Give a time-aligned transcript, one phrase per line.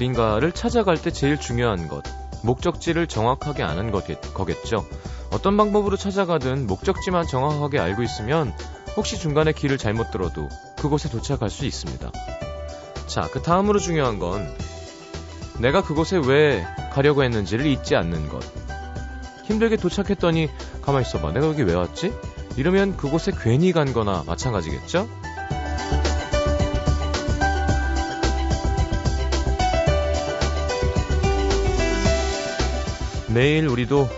[0.00, 2.02] 어딘가를 찾아갈 때 제일 중요한 것.
[2.42, 4.86] 목적지를 정확하게 아는 거겠, 거겠죠.
[5.30, 8.54] 어떤 방법으로 찾아가든 목적지만 정확하게 알고 있으면
[8.96, 12.10] 혹시 중간에 길을 잘못 들어도 그곳에 도착할 수 있습니다.
[13.06, 14.50] 자, 그 다음으로 중요한 건
[15.58, 18.42] 내가 그곳에 왜 가려고 했는지를 잊지 않는 것.
[19.44, 20.48] 힘들게 도착했더니
[20.80, 21.32] 가만히 있어봐.
[21.32, 22.14] 내가 여기 왜 왔지?
[22.56, 25.19] 이러면 그곳에 괜히 간 거나 마찬가지겠죠?
[33.32, 34.08] 매일 우리도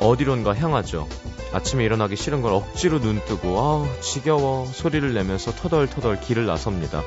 [0.00, 1.08] 어디론가 향하죠.
[1.52, 7.02] 아침에 일어나기 싫은 걸 억지로 눈 뜨고 아 지겨워 소리를 내면서 터덜터덜 길을 나섭니다.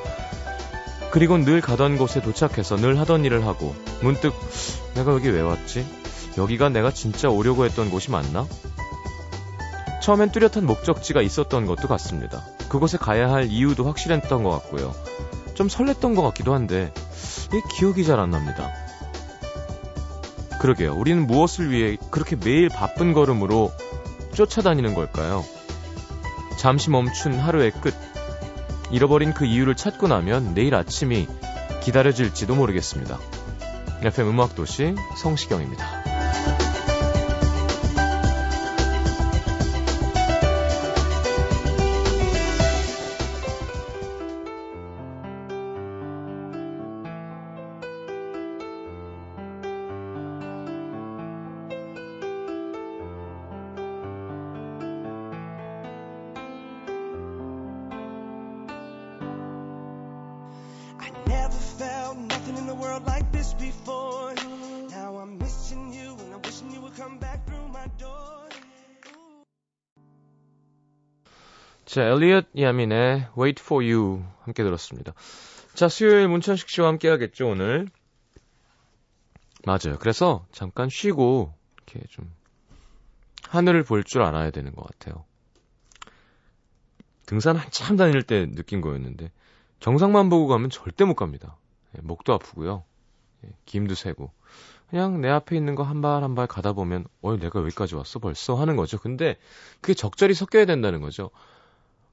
[1.10, 4.34] 그리고 늘 가던 곳에 도착해서 늘 하던 일을 하고 문득
[4.94, 5.86] 내가 여기 왜 왔지?
[6.36, 8.46] 여기가 내가 진짜 오려고 했던 곳이 맞나?
[10.02, 12.44] 처음엔 뚜렷한 목적지가 있었던 것도 같습니다.
[12.68, 14.94] 그곳에 가야 할 이유도 확실했던 것 같고요.
[15.54, 16.92] 좀 설렜던 것 같기도 한데
[17.52, 18.70] 이 기억이 잘 안 납니다.
[20.58, 20.94] 그러게요.
[20.94, 23.72] 우리는 무엇을 위해 그렇게 매일 바쁜 걸음으로
[24.34, 25.44] 쫓아다니는 걸까요?
[26.56, 27.94] 잠시 멈춘 하루의 끝.
[28.90, 31.26] 잃어버린 그 이유를 찾고 나면 내일 아침이
[31.82, 33.18] 기다려질지도 모르겠습니다.
[34.02, 36.07] FM 음악도시 성시경입니다.
[71.98, 75.14] 자, 엘리엇 야민의 Wait for You 함께 들었습니다.
[75.74, 77.88] 자, 수요일 문천식 씨와 함께 하겠죠, 오늘.
[79.66, 79.98] 맞아요.
[79.98, 82.32] 그래서 잠깐 쉬고 이렇게 좀
[83.48, 85.24] 하늘을 볼 줄 알아야 되는 것 같아요.
[87.26, 89.32] 등산 한참 다닐 때 느낀 거였는데
[89.80, 91.56] 정상만 보고 가면 절대 못 갑니다.
[91.96, 92.84] 예, 목도 아프고요.
[93.44, 94.30] 예, 김도 세고.
[94.88, 98.20] 그냥 내 앞에 있는 거 한 발 한 발 가다 보면 어 내가 여기까지 왔어
[98.20, 99.00] 벌써 하는 거죠.
[99.00, 99.36] 근데
[99.80, 101.30] 그게 적절히 섞여야 된다는 거죠.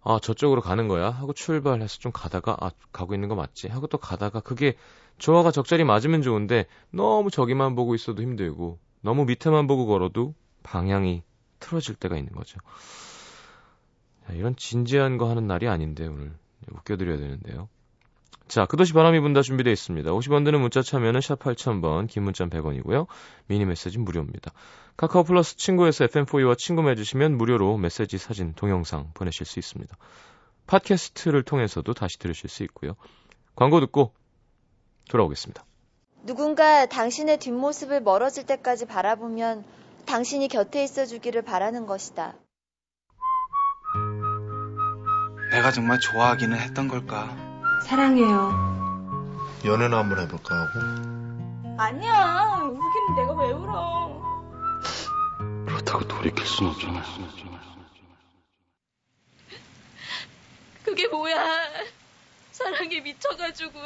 [0.08, 1.10] 아, 저쪽으로 가는 거야?
[1.10, 3.70] 하고 출발해서 좀 가다가, 아, 가고 있는 거 맞지?
[3.70, 4.76] 하고 또 가다가 그게
[5.18, 11.24] 조화가 적절히 맞으면 좋은데 너무 저기만 보고 있어도 힘들고 너무 밑에만 보고 걸어도 방향이
[11.60, 12.60] 틀어질 때가 있는 거죠.
[14.28, 16.34] 자, 이런 진지한 거 하는 날이 아닌데 오늘
[16.72, 17.68] 웃겨드려야 되는데요.
[18.48, 20.12] 자, 그도시 바람이 분다 준비되어 있습니다.
[20.12, 23.08] 50원 드는 문자 참여는 샵 8000번, 긴 문자 100원이고요.
[23.48, 24.52] 미니 메시지 무료입니다.
[24.98, 29.98] 카카오 플러스 친구에서 FM4U와 친구 맺으시면 무료로 메시지, 사진, 동영상 보내실 수 있습니다.
[30.68, 32.96] 팟캐스트를 통해서도 다시 들으실 수 있고요.
[33.56, 34.14] 광고 듣고
[35.10, 35.66] 돌아오겠습니다.
[36.24, 39.64] 누군가 당신의 뒷모습을 멀어질 때까지 바라보면
[40.06, 42.36] 당신이 곁에 있어 주기를 바라는 것이다.
[45.52, 47.55] 내가 정말 좋아하기는 했던 걸까?
[47.84, 48.76] 사랑해요.
[49.66, 50.80] 연애나 한번 해볼까 하고?
[51.78, 52.62] 아니야.
[52.64, 54.22] 울기는 내가 왜 울어.
[55.66, 57.02] 그렇다고 돌이킬 순 없잖아.
[60.84, 61.36] 그게 뭐야.
[62.52, 63.80] 사랑에 미쳐가지고.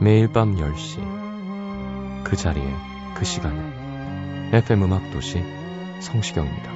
[0.00, 2.64] 매일 밤 10시 그 자리에
[3.14, 3.58] 그 시간에
[4.52, 5.42] FM 음악도시
[6.00, 6.70] 성시경입니다.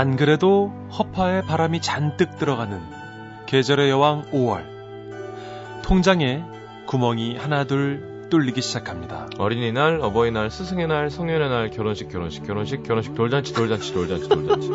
[0.00, 2.80] 안 그래도 허파에 바람이 잔뜩 들어가는
[3.44, 4.64] 계절의 여왕 5월.
[5.82, 6.42] 통장에
[6.86, 9.28] 구멍이 하나둘 뚫리기 시작합니다.
[9.36, 14.70] 어린이날, 어버이날, 스승의 날, 성년의 날, 결혼식, 결혼식, 결혼식, 결혼식, 돌잔치, 돌잔치, 돌잔치, 돌잔치.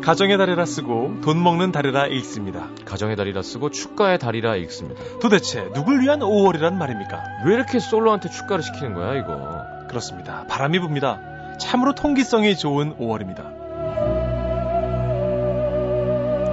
[0.00, 2.70] 가정의 달이라 쓰고 돈 먹는 달이라 읽습니다.
[2.86, 5.00] 가정의 달이라 쓰고 축가의 달이라 읽습니다.
[5.20, 7.22] 도대체 누굴 위한 5월이란 말입니까?
[7.46, 9.62] 왜 이렇게 솔로한테 축가를 시키는 거야, 이거?
[9.88, 10.44] 그렇습니다.
[10.48, 11.29] 바람이 붑니다.
[11.60, 13.60] 참으로 통기성이 좋은 5월입니다.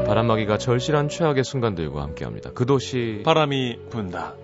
[0.05, 2.51] 바람막이가 절실한 최악의 순간들과 함께합니다.
[2.53, 4.35] 그 도시 바람이 분다.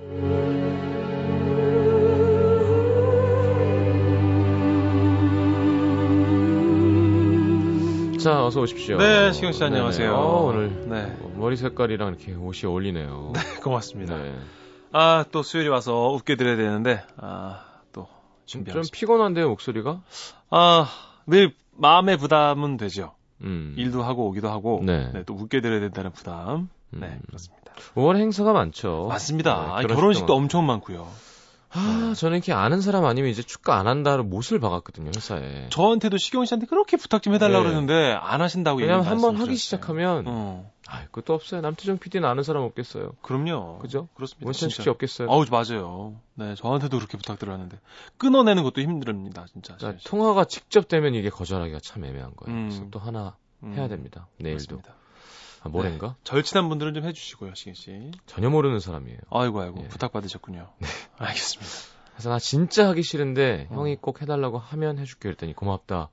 [8.20, 8.98] 자, 어서 오십시오.
[8.98, 10.10] 네, 시경 씨 안녕하세요.
[10.10, 10.22] 네네.
[10.22, 11.14] 어, 오늘 네.
[11.36, 13.34] 머리 색깔이랑 이렇게 옷이 어울리네요.
[13.36, 14.18] 네, 고맙습니다.
[14.18, 14.34] 네.
[14.94, 17.66] 아, 또 수요일이 와서 웃겨드려야 되는데, 아,
[18.46, 18.92] 준비하겠습니다.
[18.98, 20.02] 피곤한데요, 목소리가?
[20.50, 20.88] 아,
[21.28, 23.14] 늘 마음의 부담은 되죠.
[23.42, 23.76] 음.
[23.78, 25.10] 일도 하고 오기도 하고 네.
[25.14, 26.70] 네, 또 웃게 드려야 된다는 부담.
[26.92, 27.20] 네, 음.
[27.28, 27.74] 그렇습니다.
[27.96, 29.08] 5월 행사가 많죠.
[29.10, 29.54] 맞습니다.
[29.56, 30.44] 네, 결혼식 결혼식도 동안.
[30.44, 31.08] 엄청 많고요.
[31.76, 35.70] 아, 저는 이렇게 아는 사람 아니면 이제 축가 안 한다를 못을 박았거든요, 회사에.
[35.70, 37.70] 저한테도 시경 씨한테 그렇게 부탁 좀 해달라고 네.
[37.72, 39.56] 그러는데 안 하신다고 왜냐면 얘기 한번 하기.
[39.56, 41.62] 시작하면 어, 아, 그것도 없어요.
[41.62, 43.14] 남태정 PD는 아는 사람 없겠어요.
[43.24, 43.80] 그럼요.
[43.80, 44.08] 그죠?
[44.14, 44.46] 그렇습니다.
[44.46, 44.84] 원천식 진짜.
[44.84, 45.28] 씨 없겠어요.
[45.28, 46.16] 어우, 맞아요.
[46.36, 47.80] 네, 저한테도 그렇게 부탁드렸는데
[48.18, 49.76] 끊어내는 것도 힘듭니다, 진짜.
[49.78, 52.56] 그러니까 통화가 직접 되면 이게 거절하기가 참 애매한 거예요.
[52.56, 52.70] 음.
[52.70, 54.28] 그래서 또 하나 음, 해야 됩니다.
[54.38, 54.76] 내일도.
[54.76, 54.94] 맞습니다.
[55.64, 56.16] 아, 모레인가?
[56.24, 58.12] 절친한 분들은 좀 해주시고요, 시경 씨.
[58.28, 59.18] 전혀 모르는 사람이에요.
[59.32, 59.88] 아이고, 아이고, 예.
[59.88, 60.70] 부탁받으셨군요.
[60.78, 60.88] 네.
[61.18, 61.72] 알겠습니다.
[62.12, 63.76] 그래서 나 진짜 하기 싫은데 어.
[63.76, 66.10] 형이 꼭 해달라고 하면 해줄게 그랬더니 고맙다.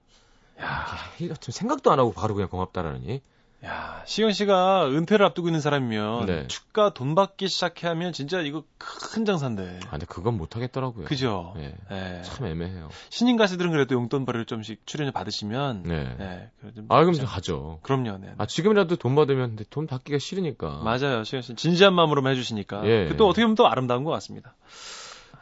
[0.63, 3.21] 야, 좀 생각도 안 하고 바로 그냥 고맙다라니.
[3.63, 6.47] 야, 시경 씨가 은퇴를 앞두고 있는 사람이면 네.
[6.47, 9.81] 축가 돈 받기 시작해 하면 진짜 이거 큰 장사인데.
[9.87, 11.05] 아, 근데 그건 못 하겠더라고요.
[11.05, 11.53] 그죠?
[11.59, 11.75] 예.
[11.91, 12.23] 예.
[12.23, 12.89] 참 애매해요.
[13.11, 16.17] 신인 가수들은 그래도 용돈 벌이를 좀씩 출연을 받으시면 네.
[16.19, 16.51] 네,
[16.89, 17.81] 아, 그럼 좀- 좀 하죠.
[17.83, 18.17] 그럼요.
[18.17, 18.33] 네.
[18.39, 20.81] 아, 지금이라도 돈 받으면 근데 돈 받기가 싫으니까.
[20.83, 21.23] 맞아요.
[21.25, 22.87] 시경 씨 진지한 마음으로만 해 주시니까.
[22.87, 23.09] 예.
[23.09, 24.55] 그또 어떻게 보면 또 아름다운 것 같습니다.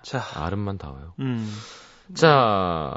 [0.02, 1.14] 자, 아름만 닿아요.
[1.20, 1.48] 음.
[2.14, 2.94] 자,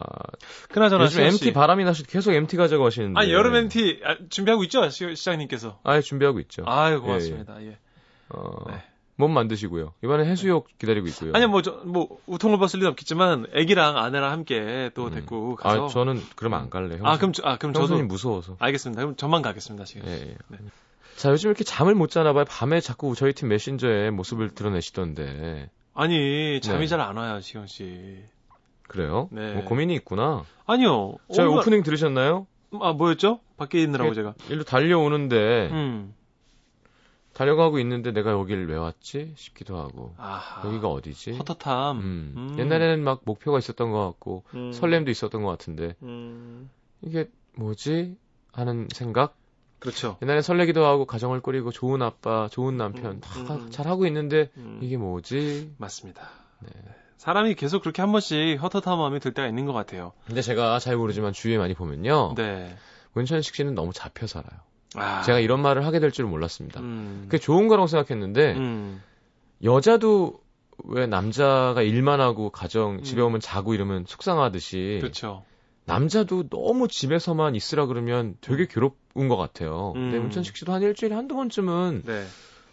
[0.69, 1.53] 그나저나 요즘 MT 씨.
[1.53, 3.19] 바람이 나시 계속 MT 가져고 하시는데.
[3.19, 4.87] 아, 여름 MT 아, 준비하고 있죠?
[4.89, 5.79] 시, 시장님께서.
[5.83, 6.63] 아 예 준비하고 있죠.
[6.65, 7.61] 아유, 고맙습니다.
[7.63, 7.77] 예.
[8.29, 8.83] 어, 네.
[9.17, 9.93] 몸 만드시고요.
[10.03, 11.33] 이번에 해수욕 기다리고 있고요.
[11.35, 15.11] 아니, 뭐, 저, 뭐, 우통을 벗을 리는 없겠지만, 애기랑 아내랑 함께 또 음.
[15.11, 15.85] 데리고 가서.
[15.85, 17.01] 아, 저는 그러면 안 갈래요.
[17.03, 18.01] 아, 그럼, 저- 아, 그럼 저도.
[18.03, 18.55] 무서워서.
[18.59, 19.01] 알겠습니다.
[19.01, 20.07] 그럼 저만 가겠습니다, 지금.
[20.07, 20.35] 예, 예.
[20.47, 20.57] 네.
[21.17, 22.45] 자, 요즘 이렇게 잠을 못 자나 봐요.
[22.47, 25.69] 밤에 자꾸 저희 팀 메신저에 모습을 드러내시던데.
[25.93, 26.87] 아니, 잠이 네.
[26.87, 28.23] 잘안 와요, 시경 씨.
[28.91, 29.29] 그래요?
[29.31, 29.53] 네.
[29.53, 30.43] 뭐 고민이 있구나.
[30.65, 31.15] 아니요.
[31.33, 32.45] 저희 온갖- 오프닝 들으셨나요?
[32.81, 33.39] 아, 뭐였죠?
[33.57, 34.33] 밖에 있느라고 제가.
[34.49, 36.13] 일로 달려오는데 음.
[37.33, 40.67] 달려가고 있는데 내가 여기를 왜 왔지 싶기도 하고 아하.
[40.67, 41.31] 여기가 어디지?
[41.37, 41.97] 헛헛함.
[41.99, 42.33] 음.
[42.35, 42.55] 음.
[42.59, 44.71] 옛날에는 막 목표가 있었던 것 같고 음.
[44.73, 46.69] 설렘도 있었던 것 같은데 음.
[47.01, 48.17] 이게 뭐지
[48.51, 49.37] 하는 생각.
[49.79, 50.17] 그렇죠.
[50.21, 53.71] 옛날에 설레기도 하고 가정을 꾸리고 좋은 아빠, 좋은 남편 음, 다 음, 음.
[53.71, 54.79] 잘 하고 있는데 음.
[54.81, 55.73] 이게 뭐지?
[55.77, 56.27] 맞습니다.
[56.59, 56.69] 네.
[57.21, 60.11] 사람이 계속 그렇게 한 번씩 헛헛한 마음이 들 때가 있는 것 같아요.
[60.25, 62.33] 근데 제가 잘 모르지만 주위에 많이 보면요.
[62.35, 62.75] 네.
[63.13, 64.59] 문천식 씨는 너무 잡혀 살아요.
[64.95, 65.21] 아.
[65.21, 66.79] 제가 이런 말을 하게 될 줄은 몰랐습니다.
[66.79, 67.25] 음.
[67.25, 69.03] 그게 좋은 거라고 생각했는데 음.
[69.63, 70.41] 여자도
[70.85, 73.27] 왜 남자가 일만 하고 가정 집에 음.
[73.27, 75.45] 오면 자고 이러면 속상하듯이 그렇죠.
[75.85, 79.93] 남자도 너무 집에서만 있으라 그러면 되게 괴롭은 것 같아요.
[79.95, 80.09] 음.
[80.09, 82.25] 근데 문천식 씨도 한 일주일에 한두 번쯤은 네.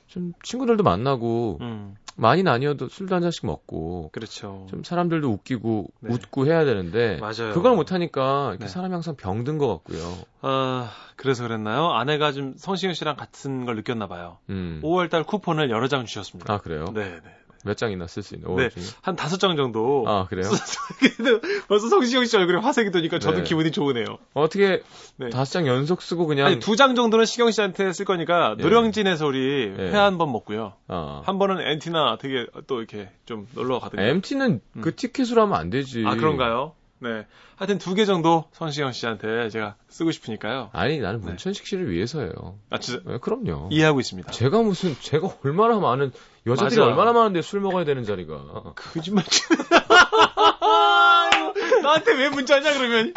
[0.07, 1.97] 좀 친구들도 만나고 음.
[2.19, 4.67] 많이는 아니어도 술도 한 잔씩 먹고 그렇죠.
[4.69, 6.13] 좀 사람들도 웃기고 네.
[6.13, 7.55] 웃고 해야 되는데 맞아요.
[7.55, 8.69] 그걸 못 하니까 이렇게 네.
[8.69, 10.19] 사람이 항상 병든 것 같고요.
[10.43, 11.93] 아, 그래서 그랬나요?
[11.93, 14.39] 아내가 좀 성시경 씨랑 같은 걸 느꼈나 봐요.
[14.51, 14.81] 음.
[14.83, 16.53] 5월달 쿠폰을 여러 장 주셨습니다.
[16.53, 16.87] 아 그래요?
[16.93, 17.39] 네, 네.
[17.65, 18.55] 몇 장이나 쓸 수 있는?
[18.57, 18.65] 네.
[18.65, 18.69] 네.
[18.71, 18.83] 중에?
[19.03, 20.05] 한 다섯 장 정도.
[20.07, 20.49] 아 그래요?
[21.69, 23.43] 벌써 성시경 씨 얼굴에 화색이 도니까 저도 네.
[23.45, 24.19] 기분이 좋으네요.
[24.35, 24.83] 어떻게
[25.17, 25.31] 네.
[25.31, 28.63] 다섯 장 연속 쓰고 그냥 아니 두 장 정도는 시경 씨한테 쓸 거니까 예.
[28.63, 29.83] 노령진의 소리 예.
[29.91, 30.75] 회한 번 먹고요.
[30.87, 31.23] 아.
[31.25, 34.03] 한 번은 엔티나 되게 또 이렇게 좀 놀러 가든가.
[34.05, 34.81] MT는 음.
[34.81, 36.05] 그 티켓으로 하면 안 되지.
[36.07, 36.73] 아 그런가요?
[37.01, 37.27] 네.
[37.57, 40.71] 하여튼 두 개 정도 성시경 씨한테 제가 쓰고 싶으니까요.
[40.73, 41.27] 아니 나는 네.
[41.27, 42.59] 문천식 씨를 위해서요.
[42.71, 43.69] 아 진짜 네, 그럼요.
[43.71, 44.31] 이해하고 있습니다.
[44.33, 46.13] 제가 무슨 제가 얼마나 많은
[46.47, 46.89] 여자들이 맞아.
[46.91, 48.73] 얼마나 많은데 술 먹어야 되는 자리가.
[48.75, 49.25] 거짓말.
[50.61, 53.13] 아이고, 나한테 왜 문자냐 그러면.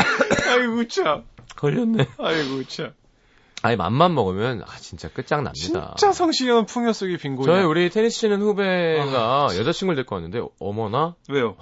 [0.50, 1.24] 아이고 참.
[1.56, 2.08] 걸렸네.
[2.18, 2.94] 아이고 참.
[3.64, 5.94] 아니 맘만 먹으면 아 진짜 끝장납니다.
[5.96, 7.56] 진짜 성시경은 풍요 속의 빈곤이야.
[7.56, 11.56] 저희 우리 테니스 치는 후배가 아, 여자친구를 데리고 왔는데 어머나 왜요?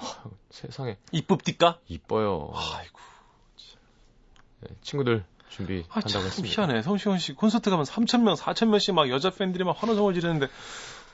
[0.49, 1.79] 세상에 이쁩디까?
[1.87, 2.51] 이뻐요.
[2.55, 2.99] 아이고.
[4.61, 6.63] 네, 친구들 아, 준비한다고 참 했습니다.
[6.63, 6.81] 희한해.
[6.83, 10.47] 성시경 씨 콘서트 가면 3,000명, 4,000명씩 막 여자 팬들이 막 환호성을 지르는데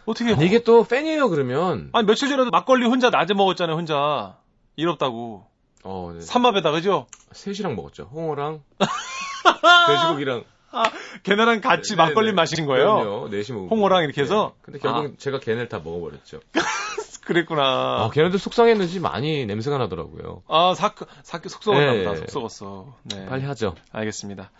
[0.05, 0.31] 어떻게.
[0.31, 1.89] 근데 이게 또 팬이에요 그러면.
[1.93, 4.37] 아니, 며칠 전에도 막걸리 혼자 낮에 먹었잖아요, 혼자.
[4.75, 5.45] 일 없다고.
[5.83, 6.21] 어, 네.
[6.21, 7.07] 삼합에다, 그죠?
[7.31, 8.09] 셋이랑 먹었죠.
[8.11, 8.61] 홍어랑
[9.87, 10.43] 돼지고기랑
[11.23, 12.33] 걔네랑 같이 네, 막걸리 네.
[12.33, 13.27] 마신 거예요?
[13.29, 13.67] 먹고.
[13.69, 14.55] 홍어랑 이렇게 해서?
[14.61, 16.39] 근데 결국 제가 걔네를 다 먹어버렸죠.
[17.25, 17.63] 그랬구나.
[17.63, 20.43] 아, 걔네들 속상했는지 많이 냄새가 나더라고요.
[20.47, 22.03] 아, 사크, 사크 속 썩었나 네.
[22.03, 22.15] 보다.
[22.17, 22.93] 속 썩었어.
[23.03, 23.25] 네.
[23.25, 23.73] 빨리 하죠.
[23.91, 24.51] 알겠습니다.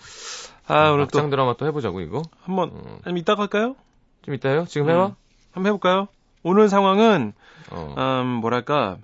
[0.67, 2.23] 아, 오늘 또 막장 드라마 또 해보자고 이거.
[2.41, 2.99] 한 번, 음.
[3.03, 3.75] 아니면 이따가 할까요?
[4.23, 4.65] 좀 이따요?
[4.65, 5.05] 지금 해봐.
[5.07, 5.15] 음.
[5.51, 6.07] 한번 해볼까요?
[6.41, 7.33] 오늘 상황은,
[7.69, 7.95] 어.
[7.97, 8.97] 음, 뭐랄까.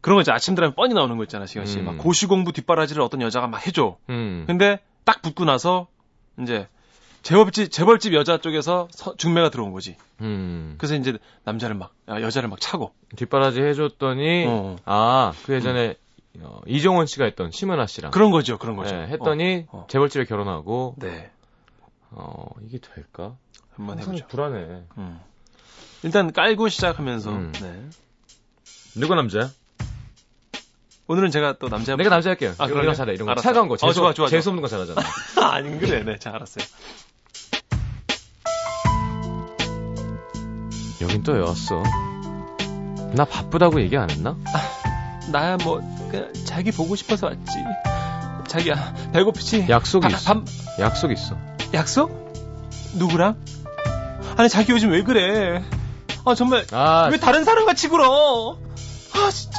[0.00, 0.36] 그런 거 있잖아.
[0.36, 1.78] 아침 드라마 뻔히 나오는 거 있잖아, 시간 씨.
[1.78, 1.84] 음.
[1.84, 3.96] 막 고시 공부 뒷바라지를 어떤 여자가 막 해줘.
[4.08, 4.44] 음.
[4.46, 5.86] 근데 딱 붙고 나서,
[6.40, 6.68] 이제,
[7.22, 9.96] 재벌집, 재벌집 여자 쪽에서 서- 중매가 들어온 거지.
[10.20, 10.74] 음.
[10.78, 12.92] 그래서 이제 남자를 막, 아, 여자를 막 차고.
[13.16, 14.76] 뒷바라지 해줬더니 어.
[14.84, 15.94] 아그 예전에
[16.40, 18.94] 어, 이정원 씨가 했던 심은하 씨랑 그런 거죠, 그런 거죠.
[18.96, 19.86] 네, 했더니 어, 어.
[19.88, 21.30] 재벌집에 결혼하고 네.
[22.10, 23.36] 어 이게 될까?
[23.76, 24.26] 한번 해보죠.
[24.28, 24.82] 불안해.
[24.98, 25.20] 음.
[26.02, 27.52] 일단 깔고 시작하면서, 음.
[27.52, 27.84] 네.
[29.00, 29.50] 누가 남자야?
[31.12, 32.54] 오늘은 제가 또 남자 내가 남자 할게요.
[32.56, 32.86] 아, 그래요?
[32.86, 33.12] 거 잘해.
[33.12, 33.42] 이런 거 알았어.
[33.42, 33.74] 차가운 거.
[33.74, 35.02] 어, 재수, 좋아, 좋아, 재수 없는 거 잘하잖아.
[35.52, 36.64] 아니 그래, 네, 잘 알았어요.
[41.02, 41.82] 여긴 또 왜 왔어?
[43.14, 44.36] 나 바쁘다고 얘기 안 했나?
[45.30, 47.52] 나야 뭐 그냥 자기 보고 싶어서 왔지.
[48.48, 49.66] 자기야 배고프지?
[49.68, 50.34] 약속이 밥- 있어.
[50.34, 50.44] 밥-
[50.78, 51.36] 약속 있어.
[51.74, 52.32] 약속?
[52.94, 53.36] 누구랑?
[54.38, 55.62] 아니 자기 요즘 왜 그래?
[56.24, 58.56] 아 정말 아, 왜 다른 사람 같이 굴어?
[59.14, 59.58] 아 진짜.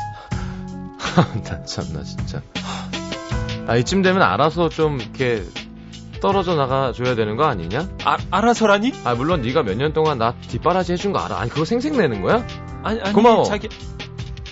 [1.43, 2.41] 나 참나 진짜.
[3.67, 5.43] 아 이쯤 되면 알아서 좀 이렇게
[6.22, 7.88] 떨어져 나가줘야 되는 거 아니냐?
[8.05, 8.93] 아, 알아서라니?
[9.03, 11.38] 아 물론 네가 몇 년 동안 나 뒷바라지 해준 거 알아.
[11.39, 12.46] 아니 그거 생색내는 거야?
[12.84, 13.43] 아니 아니 고마워.
[13.43, 13.70] 자기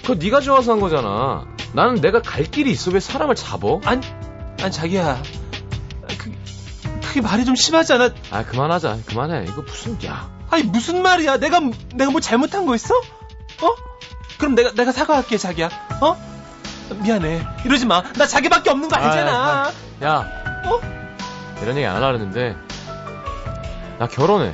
[0.01, 1.45] 그거 네가 좋아서 한 거잖아.
[1.73, 3.79] 나는 내가 갈 길이 있어 왜 사람을 잡어?
[3.85, 4.01] 아니
[4.61, 5.21] 아니 자기야.
[6.17, 6.31] 그
[7.01, 8.09] 그게 말이 좀 심하지 않아?
[8.31, 8.97] 아 그만하자.
[9.05, 9.45] 그만해.
[9.47, 10.29] 이거 무슨 야.
[10.49, 11.37] 아니 무슨 말이야?
[11.37, 11.59] 내가
[11.95, 12.95] 내가 뭐 잘못한 거 있어?
[12.95, 13.75] 어?
[14.37, 15.69] 그럼 내가 내가 사과할게 자기야.
[16.01, 16.30] 어?
[16.95, 17.45] 미안해.
[17.65, 18.01] 이러지 마.
[18.13, 19.31] 나 자기밖에 없는 거 알잖아.
[19.33, 19.71] 아,
[20.03, 20.27] 야.
[20.65, 20.79] 어?
[21.61, 22.55] 이런 얘기 안 하려는데
[23.99, 24.53] 나 결혼해.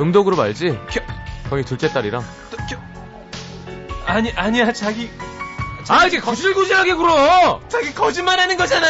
[0.00, 0.78] 음도그룹 알지?
[0.90, 1.00] 겨-
[1.50, 2.24] 거기 둘째 딸이랑.
[2.50, 2.82] 또 겨-
[4.06, 5.10] 아니 아니야 자기
[5.88, 7.60] 아 이렇게 구질구질하게 굴어.
[7.68, 8.86] 자기 거짓말 하는 거잖아.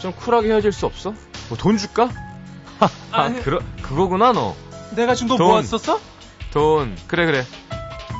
[0.00, 1.10] 좀 쿨하게 헤어질 수 없어?
[1.48, 2.08] 뭐 돈 줄까?
[3.12, 3.28] 아.
[3.44, 4.54] 그러 그거구나 너.
[4.92, 5.46] 내가 준돈 돈.
[5.48, 6.00] 모았었어?
[6.52, 7.44] 돈 그래 그래.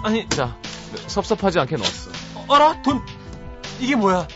[0.05, 0.57] 아니 자
[1.07, 2.11] 섭섭하지 않게 넣었어.
[2.49, 3.01] 어라 돈
[3.81, 4.27] 이게 뭐야?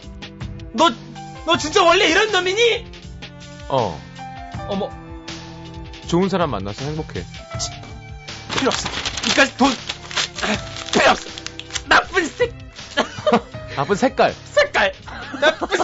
[0.72, 0.90] 너
[1.46, 2.86] 너 진짜 원래 이런 놈이니?
[3.68, 4.00] 어
[4.68, 4.88] 어머
[6.06, 7.22] 좋은 사람 만나서 행복해.
[8.56, 8.88] 필요 없어.
[9.28, 11.28] 이까지 돈 아, 필요 없어.
[11.86, 12.50] 나쁜 새
[13.76, 14.34] 나쁜 색깔.
[14.54, 14.92] 색깔
[15.38, 15.83] 나쁜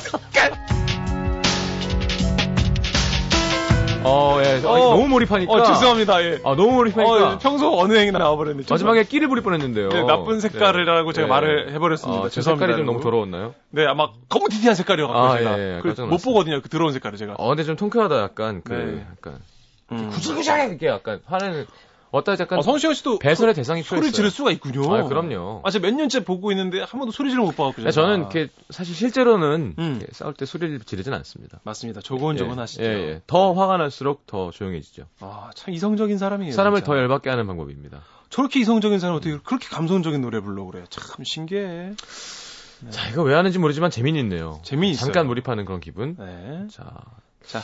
[4.53, 4.67] 예.
[4.67, 4.79] 어.
[4.91, 5.53] 너무 몰입하니까.
[5.53, 6.23] 어 죄송합니다.
[6.25, 6.41] 예.
[6.45, 7.33] 아 너무 몰입하니까.
[7.35, 8.65] 어, 평소 어느 행이나 나와버렸네.
[8.69, 9.89] 마지막에 끼를 부릴 뻔했는데요.
[9.91, 11.17] 네, 나쁜 색깔이라고 네.
[11.17, 11.31] 제가 네.
[11.31, 12.25] 말을 해버렸습니다.
[12.25, 12.67] 아, 제 죄송합니다.
[12.67, 13.03] 색깔이 좀 너무.
[13.03, 13.55] 더러웠나요?
[13.71, 16.23] 네, 아마 검은 티티한 색깔이어가지고 아, 제가 예, 예, 그 깜짝 못.
[16.23, 16.61] 보거든요.
[16.61, 17.35] 그 더러운 색깔을 제가.
[17.39, 18.63] 어, 근데 좀 통쾌하다, 약간.
[18.65, 19.07] 그, 네.
[19.11, 19.41] 약간.
[19.93, 20.09] 음.
[20.11, 21.67] 구질구질하게 약간 화내는,
[22.13, 24.11] 어따 약간 아, 성시경 씨도 배설의 대상이 소- 필요했어요.
[24.11, 24.93] 소리 지를 수가 있군요.
[24.95, 25.63] 아, 그럼요.
[25.65, 27.83] 아, 제가 몇 년째 보고 있는데 한 번도 소리 지를 못 봐갖고.
[27.83, 27.93] 네, 제가.
[27.93, 29.97] 저는 이렇게 사실 실제로는 음.
[30.01, 31.61] 이렇게 싸울 때 소리를 지르진 않습니다.
[31.63, 32.01] 맞습니다.
[32.01, 32.83] 조곤조곤 예, 하시죠.
[32.83, 33.23] 예, 예.
[33.29, 35.05] 더 화가 날수록 더 조용해지죠.
[35.21, 36.53] 아, 참 이성적인 사람이에요.
[36.53, 36.87] 사람을 진짜.
[36.93, 38.01] 더 열받게 하는 방법입니다.
[38.29, 40.85] 저렇게 이성적인 사람 어떻게 그렇게 감성적인 노래 불러 그래.
[40.91, 41.93] 참 신기해.
[42.91, 44.61] 자, 이거 왜 하는지 모르지만 재미있네요.
[44.65, 45.05] 재미있어요.
[45.07, 46.17] 잠깐 몰입하는 그런 기분.
[46.19, 46.67] 네.
[46.71, 46.85] 자,
[47.47, 47.59] 자,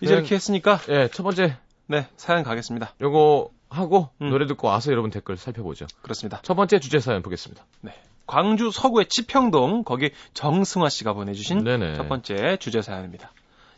[0.00, 1.56] 이제 그냥- 이렇게 했으니까 예, 첫 번째,
[1.88, 2.94] 네, 사연 가겠습니다.
[3.02, 4.30] 요거 하고 음.
[4.30, 5.86] 노래 듣고 와서 여러분 댓글 살펴보죠.
[6.02, 6.40] 그렇습니다.
[6.42, 7.64] 첫 번째 주제 사연 보겠습니다.
[7.82, 7.92] 네.
[8.26, 11.94] 광주 서구의 치평동 거기 정승화 씨가 보내주신 네네.
[11.94, 13.32] 첫 번째 주제 사연입니다.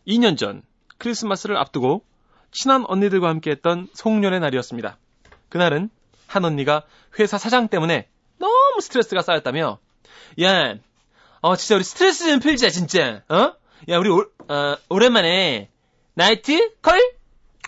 [0.07, 0.63] 2년 전
[0.97, 2.03] 크리스마스를 앞두고
[2.51, 4.97] 친한 언니들과 함께했던 송년의 날이었습니다.
[5.51, 5.91] 그날은
[6.27, 6.83] 한 언니가
[7.19, 9.79] 회사 사장 때문에 너무 스트레스가 쌓였다며
[10.43, 10.75] 야,
[11.41, 13.23] 어 진짜 우리 스트레스 좀 풀자 진짜.
[13.29, 13.53] 어?
[13.89, 15.69] 야 우리 오, 어, 오랜만에
[16.15, 17.01] 나이트 call?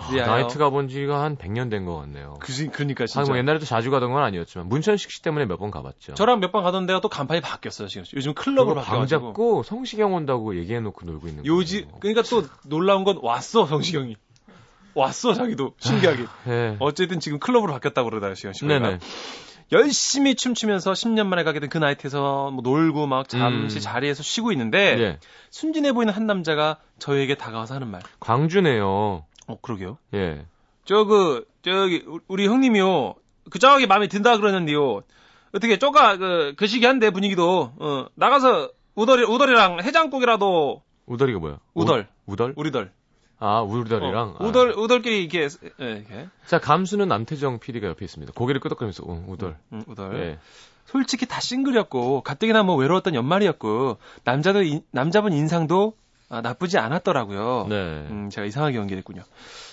[0.01, 2.37] 아, 야, 나이트 가본 지가 한 100년 된 것 같네요.
[2.41, 3.21] 그, 그러니까 진짜.
[3.21, 6.15] 아, 뭐 옛날에도 자주 가던 건 아니었지만 문천식 씨 때문에 몇 번 가봤죠.
[6.15, 8.05] 저랑 몇 번 가던 데가 또 간판이 바뀌었어요 지금.
[8.15, 9.27] 요즘 클럽으로 방 바뀌어가지고.
[9.29, 11.55] 잡고 성시경 온다고 얘기해놓고 놀고 있는 거예요.
[11.57, 14.17] 요지 그러니까 또 놀라운 건 왔어 성시경이
[14.95, 16.77] 왔어 자기도 신기하게 네.
[16.81, 18.99] 어쨌든 지금 클럽으로 바뀌었다고 그러다 시경 씨 네네.
[19.73, 23.81] 열심히 춤추면서 10년 만에 가게 된 그 나이트에서 뭐 놀고 막 잠시 음.
[23.81, 25.19] 자리에서 쉬고 있는데 예.
[25.51, 28.01] 순진해 보이는 한 남자가 저에게 다가와서 하는 말.
[28.19, 29.25] 광주네요.
[29.51, 29.99] 어 그러게요.
[30.15, 30.45] 예.
[30.85, 33.15] 저 그 저기 우- 우리 형님이요
[33.51, 35.03] 그 저기 마음에 든다 그러는데요
[35.55, 41.59] 어떻게 쪼가 그 거시기 한데 분위기도 어 나가서 우덜이 우덜이랑 해장국이라도 우덜이가 뭐야?
[41.75, 42.09] 우덜.
[42.27, 42.53] 우, 우덜?
[42.57, 42.93] 우리들
[43.43, 44.37] 아, 우덜이랑.
[44.39, 45.49] 어, 우덜 우덜끼리 이렇게
[45.81, 48.33] 예, 이렇게 자, 감수는 남태정 PD가 옆에 있습니다.
[48.35, 49.57] 고개를 끄덕거리면서, 어, 우덜.
[49.73, 50.15] 음, 우덜.
[50.21, 50.39] 예.
[50.85, 55.95] 솔직히 다 싱글이었고 가뜩이나 뭐 외로웠던 연말이었고 남자들 인- 남자분 인상도
[56.33, 57.67] 아, 나쁘지 않았더라고요.
[57.69, 57.75] 네.
[57.75, 59.23] 음, 제가 이상하게 연기했군요.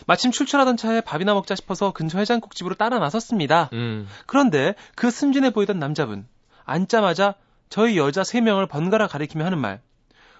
[0.07, 3.69] 마침 출출하던 차에 밥이나 먹자 싶어서 근처 해장국집으로 따라 나섰습니다.
[3.73, 4.07] 음.
[4.25, 6.27] 그런데 그 순진해 보이던 남자분
[6.65, 7.35] 앉자마자
[7.69, 9.81] 저희 여자 세 명을 번갈아 가리키며 하는 말.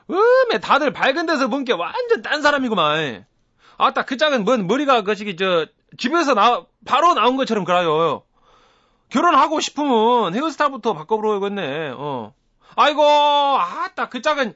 [0.09, 3.25] 음에 다들 밝은 데서 본게 완전 딴 사람이구만.
[3.77, 5.67] 아따 그 짝은 뭔 머리가 거시기 저
[5.99, 8.23] 집에서 나 바로 나온 것처럼 그래요.
[9.09, 11.91] 결혼하고 싶으면 헤어스타일부터 바꿔보려겠네.
[11.95, 12.33] 어.
[12.75, 14.55] 아이고 아따 그 짝은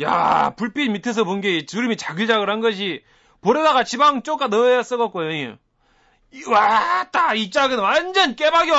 [0.00, 3.02] 야 불빛 밑에서 본 게 주름이 자글자글한 것이
[3.40, 8.74] 볼에다가 지방 쪼까 넣어야 써갖고 이 와따 이 짝은 완전 깨박이야.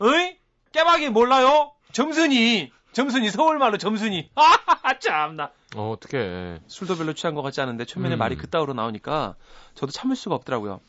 [0.00, 0.36] 어이?
[0.72, 1.72] 깨박이 몰라요?
[1.92, 4.30] 점순이 점순이 서울말로 점순이.
[4.36, 5.50] 아 참나.
[5.76, 6.60] 어, 어떡해.
[6.68, 8.18] 술도 별로 취한 것 같지 않은데 초면에 음.
[8.18, 9.36] 말이 그따위로 나오니까
[9.74, 10.80] 저도 참을 수가 없더라고요.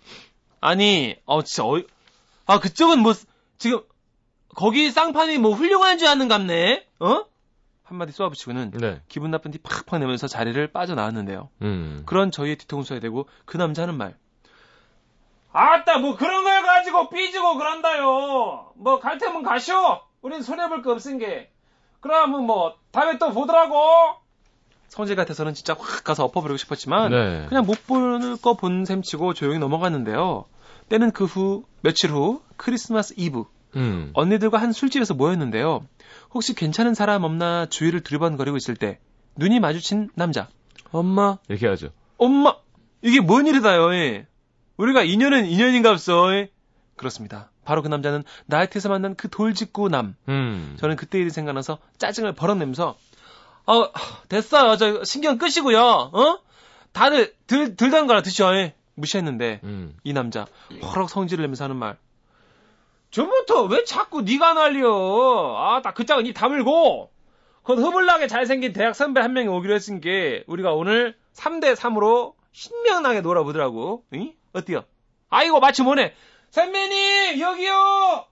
[0.59, 1.85] 아니, 어 진짜 어이,
[2.45, 3.13] 아 그쪽은 뭐
[3.57, 3.81] 지금
[4.55, 7.25] 거기 쌍판이 뭐 훌륭한 줄 아는 갑네, 어?
[7.91, 9.01] 한마디 쏘아붙이고는 네.
[9.07, 11.49] 기분 나쁜 티 팍팍 내면서 자리를 빠져나왔는데요.
[11.61, 12.03] 음.
[12.05, 14.15] 그런 저희의 뒤통수에 대고 그 남자 하는 말.
[15.53, 18.71] 아따 뭐 그런 걸 가지고 삐지고 그런다요.
[18.75, 19.99] 뭐 갈 테면 가쇼.
[20.21, 21.51] 우린 손해볼 거 없은 게.
[21.99, 24.15] 그러면 뭐 다음에 또 보더라고.
[24.87, 27.45] 성질 같아서는 진짜 확 가서 엎어버리고 싶었지만 네.
[27.49, 30.45] 그냥 못 보는 거본 셈치고 조용히 넘어갔는데요.
[30.89, 34.11] 때는 그 후 며칠 후 크리스마스 이브 음.
[34.13, 35.85] 언니들과 한 술집에서 모였는데요.
[36.33, 38.99] 혹시 괜찮은 사람 없나 주위를 두리번거리고 있을 때
[39.37, 40.47] 눈이 마주친 남자.
[40.91, 41.89] 엄마 이렇게 하죠.
[42.17, 42.55] 엄마
[43.01, 43.93] 이게 뭔 일이다요.
[43.95, 44.27] 예.
[44.77, 46.33] 우리가 인연은 인연인갑소.
[46.33, 46.51] 예.
[46.95, 47.51] 그렇습니다.
[47.63, 50.15] 바로 그 남자는 나이트에서 만난 그 돌직구 남.
[50.27, 50.75] 음.
[50.79, 52.97] 저는 그때 일이 생각나서 짜증을 벌어내면서
[53.67, 53.91] 어
[54.27, 54.75] 됐어요.
[54.77, 55.79] 저 신경 끄시고요.
[55.79, 56.39] 어?
[56.91, 58.55] 다들 들 들던 거라 드셔.
[58.55, 58.75] 예.
[58.95, 59.95] 무시했는데 음.
[60.03, 60.45] 이 남자
[60.83, 61.97] 허럭 성질을 내면서 하는 말.
[63.11, 65.55] 저부터 왜 자꾸 네가 날려?
[65.57, 67.11] 아, 딱 그 짝은 이 다물고.
[67.63, 70.09] 그 흐물나게 잘생긴 대학 선배 한 명이 오기로 했으니까
[70.47, 74.03] 우리가 오늘 3대 3으로 신명나게 놀아보더라고.
[74.13, 74.33] 응?
[74.53, 74.83] 어때요?
[75.29, 76.13] 아이고 마침 오네.
[76.49, 78.25] 선배님 여기요.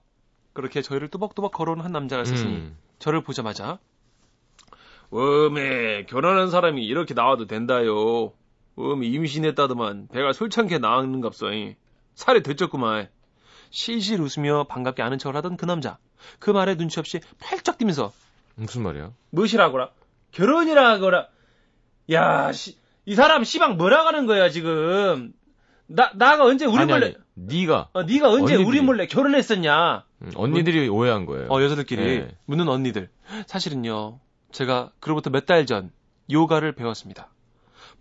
[0.52, 2.76] 그렇게 저희를 또박또박 걸어오는 한 남자가 있었으니 음.
[2.98, 3.78] 저를 보자마자
[5.10, 8.32] 웜에 결혼한 사람이 이렇게 나와도 된다요.
[8.76, 11.52] 웜이 임신했다더만 배가 솔창게 나왔는갑소.
[11.52, 11.76] 잉.
[12.14, 13.08] 살이 들쪘구만.
[13.70, 15.98] 실실 웃으며 반갑게 아는 척을 하던 그 남자.
[16.38, 18.12] 그 말에 눈치 없이 팔쩍 뛰면서
[18.56, 19.12] 무슨 말이야?
[19.30, 19.90] 무엇이라고라?
[20.32, 21.28] 결혼이라고라?
[22.12, 25.32] 야, 씨, 이 사람 시방 뭐라 가는 거야 지금?
[25.86, 27.06] 나 나가 언제 우리 아니, 몰래?
[27.06, 28.64] 아니, 네가 어, 네가 언제 언니들이.
[28.64, 30.04] 우리 몰래 결혼했었냐?
[30.22, 31.48] 음, 언니들이 오해한 거예요.
[31.50, 32.36] 어, 여자들끼리 네.
[32.46, 33.08] 묻는 언니들.
[33.46, 34.20] 사실은요,
[34.52, 35.90] 제가 그로부터 몇 달 전
[36.30, 37.28] 요가를 배웠습니다.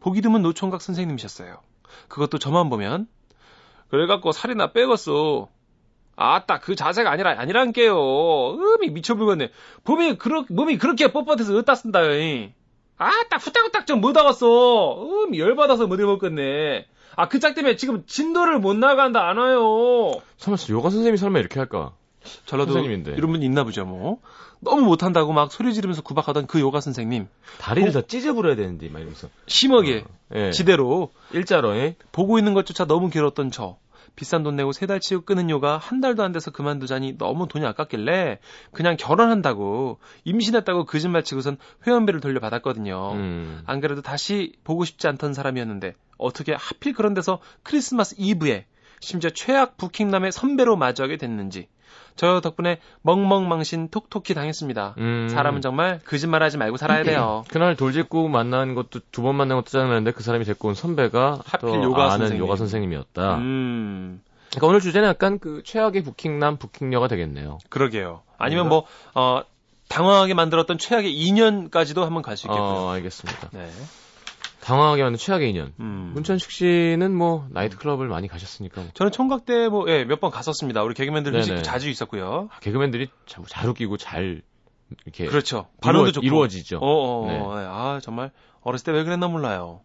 [0.01, 1.62] 보기 드문 노총각 선생님이셨어요.
[2.10, 3.08] 그것도 저만 보면
[3.89, 5.49] 그래갖고 살이나 빼갔어.
[6.21, 7.95] 아따 그 자세가 아니라 아니란게요.
[8.55, 9.51] 음이 미쳐불겠네.
[9.86, 12.13] 몸이 그렇 몸이 그렇게 뻣뻣해서 어디다 쓴다요.
[12.19, 12.51] 이.
[12.97, 15.01] 아따 후딱후딱 좀 못하겠어.
[15.01, 16.86] 음 열받아서 못 해먹겠네.
[17.15, 20.12] 아 그 짝 때문에 지금 진도를 못 나간다 안 와요.
[20.38, 21.93] 설마 요가 선생님이 설마 이렇게 할까?
[22.45, 23.13] 전라도 선생님인데.
[23.13, 24.19] 이런 분 있나 보죠 뭐.
[24.60, 27.29] 너무 못한다고 막 소리 지르면서 구박하던 그 요가 선생님
[27.60, 29.29] 다리를 다 찢어 부려야 되는데 막 이러면서.
[29.47, 30.03] 심하게
[30.36, 30.51] 예.
[30.51, 31.95] 지대로 일자로 예.
[32.12, 33.77] 보고 있는 것조차 너무 괴로웠던 저.
[34.19, 37.65] 비싼 돈 내고 세 달 치고 끊은 요가 한 달도 안 돼서 그만두자니 너무 돈이
[37.65, 38.39] 아깝길래
[38.73, 41.55] 그냥 결혼한다고 임신했다고 거짓말 치고선
[41.88, 43.13] 회원비를 돌려받았거든요.
[43.13, 43.62] 음.
[43.65, 48.65] 안 그래도 다시 보고 싶지 않던 사람이었는데 어떻게 하필 그런 데서 크리스마스 이브에
[48.99, 51.69] 심지어 최악 부킹남의 선배로 마주하게 됐는지
[52.15, 54.95] 저 덕분에 멍멍망신 톡톡히 당했습니다.
[54.97, 55.30] 음.
[55.30, 57.43] 사람은 정말 거짓말하지 말고 살아야 돼요.
[57.49, 61.69] 그날 돌직구 만난 것도 두 번 만난 것도 짜증나는데 그 사람이 데리고 온 선배가 하필
[61.69, 62.43] 또 요가 아는 선생님.
[62.45, 63.36] 요가 선생님이었다.
[63.38, 67.60] 음, 그러니까 오늘 주제는 약간 그 최악의 부킹남 부킹녀가 되겠네요.
[67.69, 68.21] 그러게요.
[68.38, 69.41] 아니면 뭐 어,
[69.88, 72.63] 당황하게 만들었던 최악의 2년까지도 한번 갈 수 있겠고요.
[72.67, 73.49] 어, 알겠습니다.
[73.54, 73.69] 네.
[74.61, 75.73] 당황하게 만든 최악의 인연.
[75.79, 76.11] 음.
[76.13, 78.89] 문천식 씨는 뭐 나이트클럽을 많이 가셨으니까 뭐.
[78.93, 80.83] 저는 총각 때 뭐, 예, 몇 번 갔었습니다.
[80.83, 81.63] 우리 개그맨들 회식 네네.
[81.63, 82.49] 자주 있었고요.
[82.51, 84.41] 아, 개그맨들이 잘, 잘 웃기고 잘
[85.05, 85.67] 이렇게 그렇죠.
[85.81, 86.25] 발음도 이루어, 좋고.
[86.25, 86.77] 이루어지죠.
[86.79, 87.37] 어, 어, 네.
[87.39, 87.65] 어, 예.
[87.67, 89.81] 아, 정말 어렸을 때 왜 그랬나 몰라요.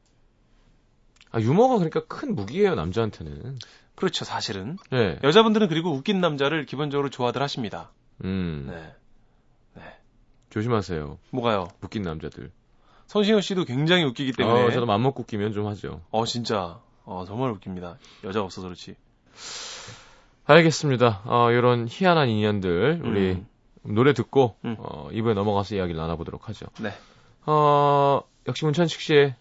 [1.31, 3.59] 아, 유머가 그러니까 큰 무기예요 남자한테는.
[3.97, 4.77] 그렇죠, 사실은.
[4.91, 5.19] 네.
[5.23, 7.93] 여자분들은 그리고 웃긴 남자를 기본적으로 좋아들 하십니다.
[8.25, 8.67] 음.
[8.71, 8.93] 네.
[10.51, 11.19] 조심하세요.
[11.31, 11.69] 뭐가요?
[11.83, 12.51] 웃긴 남자들.
[13.07, 14.65] 성시경 씨도 굉장히 웃기기 때문에.
[14.65, 16.01] 어, 저도 맘먹고 웃기면 좀 하죠.
[16.11, 16.81] 어, 진짜.
[17.05, 17.99] 어, 정말 웃깁니다.
[18.25, 18.97] 여자가 없어서 그렇지.
[20.47, 21.23] 알겠습니다.
[21.25, 23.47] 어, 이런 희한한 인연들 우리 음.
[23.83, 24.77] 노래 듣고 음.
[24.79, 26.67] 어, 2부에 넘어가서 이야기를 나눠보도록 하죠.
[26.81, 26.93] 네.
[27.47, 29.35] 어, 역시 문천식 씨의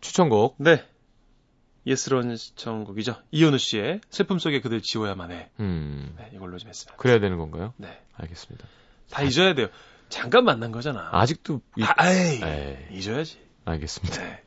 [0.00, 0.84] 추천곡 네.
[1.86, 3.16] 예스러운 시청곡이죠.
[3.30, 5.50] 이현우 씨의 슬픔 속에 그들 지워야만 해.
[5.60, 6.96] 음, 네, 이걸로 좀 했습니다.
[6.96, 7.72] 그래야 되는 건가요?
[7.76, 8.00] 네.
[8.16, 8.66] 알겠습니다.
[9.10, 9.68] 다 잊어야 돼요.
[10.10, 11.08] 잠깐 만난 거잖아.
[11.12, 13.38] 아직도 이- 다, 에이, 에이, 잊어야지.
[13.64, 14.22] 알겠습니다.
[14.22, 14.42] 네.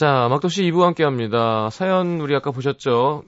[0.00, 1.68] 자, 막도씨 2부 함께 합니다.
[1.68, 3.22] 사연 우리 아까 보셨죠?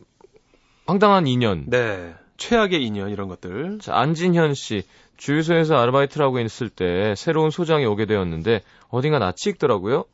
[0.87, 1.65] 황당한 인연.
[1.69, 2.15] 네.
[2.39, 3.79] 최악의 인연 이런 것들.
[3.83, 4.83] 자, 안진현 씨.
[5.19, 10.07] 주유소에서 아르바이트를 하고 있을 때 새로운 소장이 오게 되었는데 어딘가 낯이 익더라고요.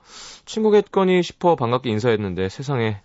[0.47, 3.03] 친구겠거니 싶어 반갑게 인사했는데 세상에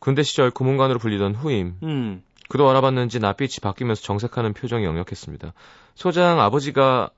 [0.00, 1.76] 군대 시절 구문관으로 불리던 후임.
[1.84, 2.24] 음.
[2.48, 5.52] 그도 알아봤는지 낯빛이 바뀌면서 정색하는 표정이 역력했습니다.
[5.94, 7.10] 소장 아버지가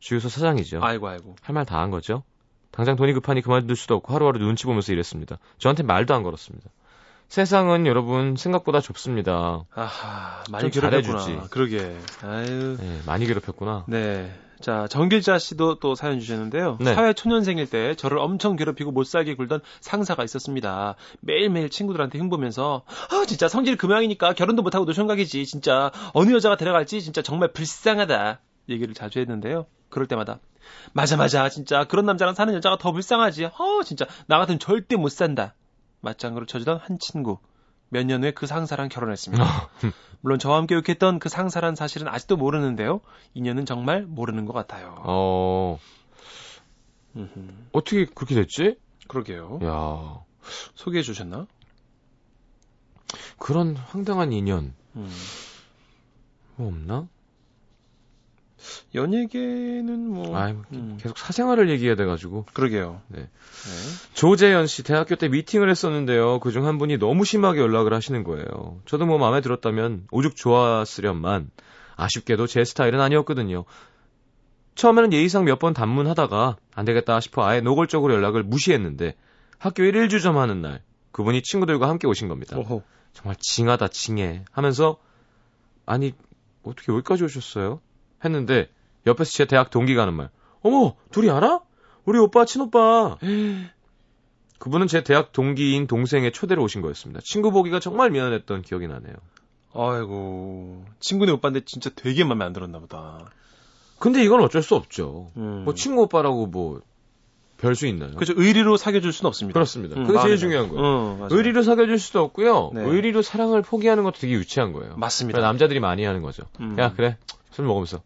[0.00, 0.80] 주유소 사장이죠.
[0.82, 1.36] 아이고 아이고.
[1.42, 2.22] 할 말 다 한 거죠.
[2.72, 5.38] 당장 돈이 급하니 그만둘 수도 없고 하루하루 눈치 보면서 일했습니다.
[5.58, 6.68] 저한테 말도 안 걸었습니다.
[7.28, 9.64] 세상은 여러분 생각보다 좁습니다.
[9.74, 11.46] 아하, 많이 좀 괴롭혔구나.
[11.50, 11.96] 그러게.
[12.22, 12.76] 아유.
[12.78, 13.84] 네, 많이 괴롭혔구나.
[13.88, 14.30] 네.
[14.60, 16.78] 자, 정길자 씨도 또 사연 주셨는데요.
[16.80, 16.94] 네.
[16.94, 20.94] 사회 초년생일 때 저를 엄청 괴롭히고 못 살게 굴던 상사가 있었습니다.
[21.20, 25.46] 매일매일 친구들한테 흉보면서 아, 진짜 성질 금양이니까 결혼도 못 하고 노총각이지.
[25.46, 28.40] 진짜 어느 여자가 데려갈지 진짜 정말 불쌍하다.
[28.68, 29.66] 얘기를 자주 했는데요.
[29.88, 30.38] 그럴 때마다
[30.92, 33.46] 맞아 맞아 진짜 그런 남자랑 사는 여자가 더 불쌍하지.
[33.46, 35.54] 어 진짜 나 같으면 절대 못 산다.
[36.00, 37.38] 맞장구를 쳐주던 한 친구.
[37.88, 39.44] 몇 년 후에 그 상사랑 결혼했습니다.
[40.22, 43.00] 물론 저와 함께 욕했던 그 상사란 사실은 아직도 모르는데요.
[43.34, 44.94] 인연은 정말 모르는 것 같아요.
[45.04, 45.78] 어.
[47.72, 48.76] 어떻게 그렇게 됐지?
[49.08, 49.60] 그러게요.
[49.64, 50.24] 야
[50.74, 51.46] 소개해 주셨나?
[53.38, 55.10] 그런 황당한 인연, 음.
[56.56, 57.08] 뭐 없나?
[58.94, 60.98] 연예계는 뭐 아이, 음.
[61.00, 62.46] 계속 사생활을 얘기해야 돼가지고.
[62.52, 63.00] 그러게요.
[63.08, 63.20] 네.
[63.20, 63.28] 네.
[64.14, 66.40] 조재현 씨 대학교 때 미팅을 했었는데요.
[66.40, 68.80] 그중 한 분이 너무 심하게 연락을 하시는 거예요.
[68.86, 71.50] 저도 뭐 마음에 들었다면 오죽 좋았으련만
[71.96, 73.64] 아쉽게도 제 스타일은 아니었거든요.
[74.74, 79.14] 처음에는 예의상 몇 번 단문하다가 안 되겠다 싶어 아예 노골적으로 연락을 무시했는데
[79.58, 82.56] 학교 1일 주점하는 날 그분이 친구들과 함께 오신 겁니다.
[82.56, 82.82] 오호.
[83.12, 84.96] 정말 징하다 징해 하면서
[85.84, 86.14] 아니
[86.62, 87.80] 어떻게 여기까지 오셨어요?
[88.24, 88.68] 했는데
[89.06, 90.30] 옆에서 제 대학 동기가 하는 말
[90.62, 91.60] 어머 둘이 알아?
[92.04, 93.18] 우리 오빠 친오빠
[94.58, 97.20] 그분은 제 대학 동기인 동생의 초대로 오신 거였습니다.
[97.24, 99.14] 친구 보기가 정말 미안했던 기억이 나네요.
[99.74, 103.18] 아이고 친구네 오빠인데 진짜 되게 마음에 안 들었나 보다.
[103.98, 105.30] 근데 이건 어쩔 수 없죠.
[105.36, 105.62] 음.
[105.64, 106.80] 뭐 친구 오빠라고 뭐
[107.62, 108.10] 별 수 있나요?
[108.16, 108.34] 그렇죠.
[108.36, 109.54] 의리로 사귀어줄 수는 없습니다.
[109.54, 109.94] 그렇습니다.
[109.96, 110.68] 음, 그게 제일 중요한.
[110.68, 110.82] 거예요.
[110.84, 111.28] 어.
[111.30, 112.72] 의리로 사귀어줄 수도 없고요.
[112.74, 112.82] 네.
[112.82, 114.96] 의리로 사랑을 포기하는 것도 되게 유치한 거예요.
[114.96, 115.40] 맞습니다.
[115.40, 116.42] 남자들이 많이 하는 거죠.
[116.58, 116.76] 음.
[116.80, 117.16] 야 그래
[117.52, 118.02] 술 먹으면서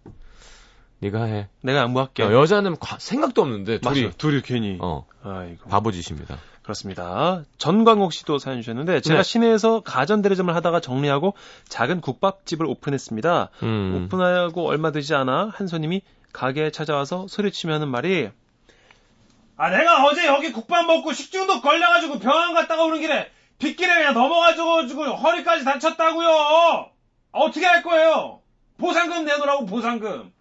[1.01, 1.49] 네가 해.
[1.63, 2.23] 내가 양보할게.
[2.23, 4.13] 야, 여자는 과- 생각도 없는데 둘이 맞아요.
[4.17, 4.79] 둘이 괜히.
[4.81, 5.69] 어 아이고.
[5.69, 6.39] 바보짓입니다.
[6.63, 7.45] 그렇습니다.
[7.59, 9.23] 전광옥 씨도 사연 주셨는데 제가 네.
[9.23, 11.35] 시내에서 가전 대리점을 하다가 정리하고
[11.69, 13.51] 작은 국밥집을 오픈했습니다.
[13.63, 14.07] 음.
[14.07, 18.31] 오픈하고 얼마 되지 않아 한 손님이 가게에 찾아와서 소리치며 하는 말이
[19.59, 25.15] 아 내가 어제 여기 국밥 먹고 식중독 걸려가지고 병원 갔다가 오는 길에 빗길에 그냥 넘어가지고
[25.17, 26.91] 허리까지 다쳤다고요.
[27.33, 28.41] 어떻게 할 거예요?
[28.79, 30.33] 보상금 내놓으라고 보상금.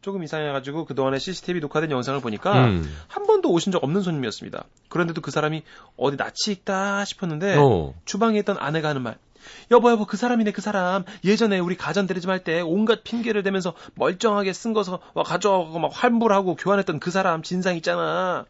[0.00, 2.92] 조금 이상해가지고 그동안에 CCTV 녹화된 영상을 보니까 음.
[3.06, 4.64] 한 번도 오신 적 없는 손님이었습니다.
[4.88, 5.62] 그런데도 그 사람이
[5.96, 7.94] 어디 낯이 익다 싶었는데 어.
[8.04, 9.16] 주방에 있던 아내가 하는 말.
[9.70, 13.74] 여보 여보 그 사람이네 그 사람 예전에 우리 가전 대리점 할 때 온갖 핑계를 대면서
[13.94, 18.44] 멀쩡하게 쓴 거서 와 가져가고 막 환불하고 교환했던 그 사람 진상 있잖아.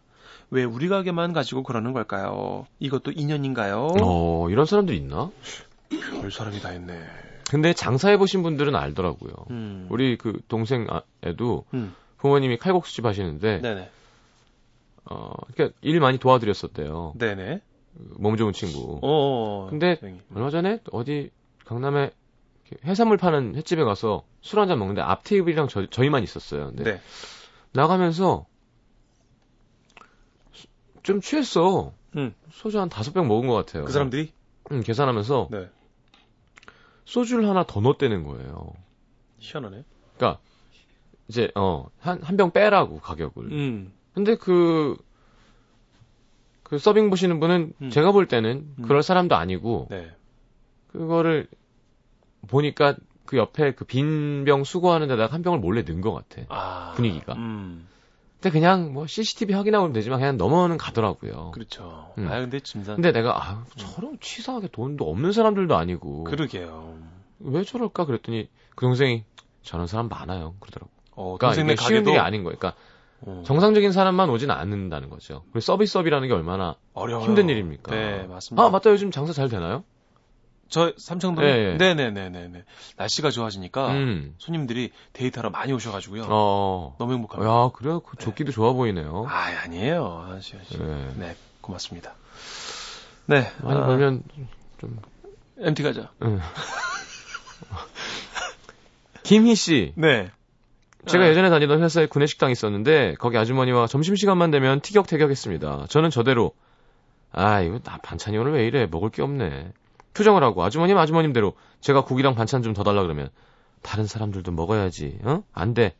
[0.51, 2.67] 왜 우리 가게만 가지고 그러는 걸까요?
[2.79, 3.89] 이것도 인연인가요?
[4.03, 5.31] 어 이런 사람들 있나?
[6.21, 6.99] 별 사람이 다 했네.
[7.53, 9.33] 근데 장사해 보신 분들은 알더라고요.
[9.51, 9.87] 음.
[9.91, 11.95] 우리 그 동생 아- 애도 음.
[12.17, 13.91] 부모님이 칼국수집 하시는데 네네.
[15.11, 17.13] 어 그러니까 일 많이 도와드렸었대요.
[17.19, 17.61] 네네.
[18.19, 18.99] 몸 좋은 친구.
[19.03, 19.67] 어.
[19.69, 20.21] 근데 다행히.
[20.35, 21.31] 얼마 전에 어디
[21.67, 22.11] 강남에
[22.87, 26.69] 해산물 파는 횟집에 가서 술 한잔 먹는데 앞 테이블이랑 저, 저희만 있었어요.
[26.69, 27.01] 근데 네.
[27.73, 28.47] 나가면서
[30.53, 30.69] 수-
[31.03, 31.93] 좀 취했어.
[32.17, 32.35] 음.
[32.51, 33.85] 소주 한 다섯 병 먹은 것 같아요.
[33.85, 34.33] 그 사람들이
[34.71, 35.69] 음, 계산하면서 네.
[37.05, 38.73] 소주를 하나 더 넣었다는 거예요.
[39.39, 39.85] 희한하네.
[40.17, 40.41] 그러니까
[41.29, 43.53] 이제 어한 한 병 빼라고 가격을.
[43.53, 43.93] 음.
[44.15, 44.97] 근데 그,
[46.63, 47.91] 그 서빙 보시는 분은 음.
[47.91, 48.83] 제가 볼 때는 음.
[48.85, 50.11] 그럴 사람도 아니고 네.
[50.89, 51.49] 그거를
[52.49, 56.43] 보니까 그 옆에 그 빈 병 수거하는 데다가 한 병을 몰래 넣은 것 같아.
[56.49, 56.93] 아.
[56.95, 57.35] 분위기가.
[57.35, 57.89] 음.
[58.43, 61.53] 근데 그냥 뭐 CCTV 확인하고 면 되지만 그냥 넘어는 가더라고요.
[61.53, 62.13] 그렇죠.
[62.19, 62.27] 음.
[62.27, 66.99] 아 근데 진짜 근데 내가 아 저런 치사하게 돈도 없는 사람들도 아니고 그러게요.
[67.39, 69.23] 왜 저럴까 그랬더니 그 동생이
[69.63, 70.91] 저런 사람 많아요 그러더라고.
[71.13, 72.59] 어, 그러니까 이게 쉬운 가게도 일이 아닌 거예요.
[72.59, 72.81] 그러니까
[73.21, 75.45] 어, 정상적인 사람만 오진 않는다는 거죠.
[75.53, 77.25] 그리고 서비스업이라는 게 얼마나 어려워요.
[77.25, 77.95] 힘든 일입니까?
[77.95, 78.65] 네, 맞습니다.
[78.65, 79.85] 아 맞다 요즘 장사 잘 되나요?
[80.73, 82.65] 저 삼청동 네, 네, 네, 네, 네, 네.
[82.97, 84.35] 날씨가 좋아지니까 음.
[84.39, 86.25] 손님들이 데이트하러 많이 오셔가지고요.
[86.31, 86.97] 어.
[86.99, 87.53] 너무 행복합니다.
[87.53, 88.01] 야 그래요.
[88.01, 89.27] 그 조끼도 좋아 보이네요.
[89.29, 90.35] 아, 아니에요.
[90.35, 90.57] 아시.
[90.79, 91.13] 네.
[91.17, 92.15] 네, 고맙습니다.
[93.27, 94.23] 네, 많이 아, 벌면
[95.59, 96.11] MT 가자.
[96.23, 96.41] 응.
[99.25, 99.93] 김희 씨.
[99.95, 100.31] 네.
[101.05, 101.29] 제가 아.
[101.29, 105.89] 예전에 다니던 회사에 구내식당이 있었는데 거기 아주머니와 점심 시간만 되면 티격태격했습니다.
[105.91, 106.55] 저는 저대로
[107.31, 109.73] 아 이거 나 반찬이 오늘 왜 이래 먹을 게 없네.
[110.15, 113.31] 표정을 하고 아주머님 아주머님대로 제가 국이랑 반찬 좀 더 달라 그러면
[113.83, 115.19] 다른 사람들도 먹어야지.
[115.25, 115.43] 어?
[115.53, 115.95] 안 돼.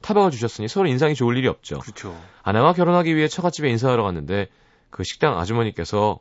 [0.00, 1.78] 타박을 주셨으니 서로 인상이 좋을 일이 없죠.
[1.80, 2.16] 그렇죠.
[2.42, 4.46] 아내와 결혼하기 위해 처갓집에 인사하러 갔는데
[4.90, 6.20] 그 식당 아주머니께서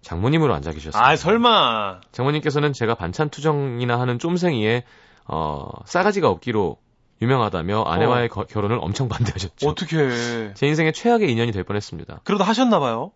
[0.00, 1.02] 장모님으로 앉아 계셨어요.
[1.02, 2.00] 아, 설마.
[2.12, 4.84] 장모님께서는 제가 반찬 투정이나 하는 쫌생이에
[5.26, 6.78] 어, 싸가지가 없기로
[7.22, 9.68] 유명하다며 아내와의 거- 결혼을 엄청 반대하셨죠.
[9.68, 12.20] 어떻게 제 인생의 최악의 인연이 될 뻔했습니다.
[12.24, 13.12] 그래도 하셨나 봐요.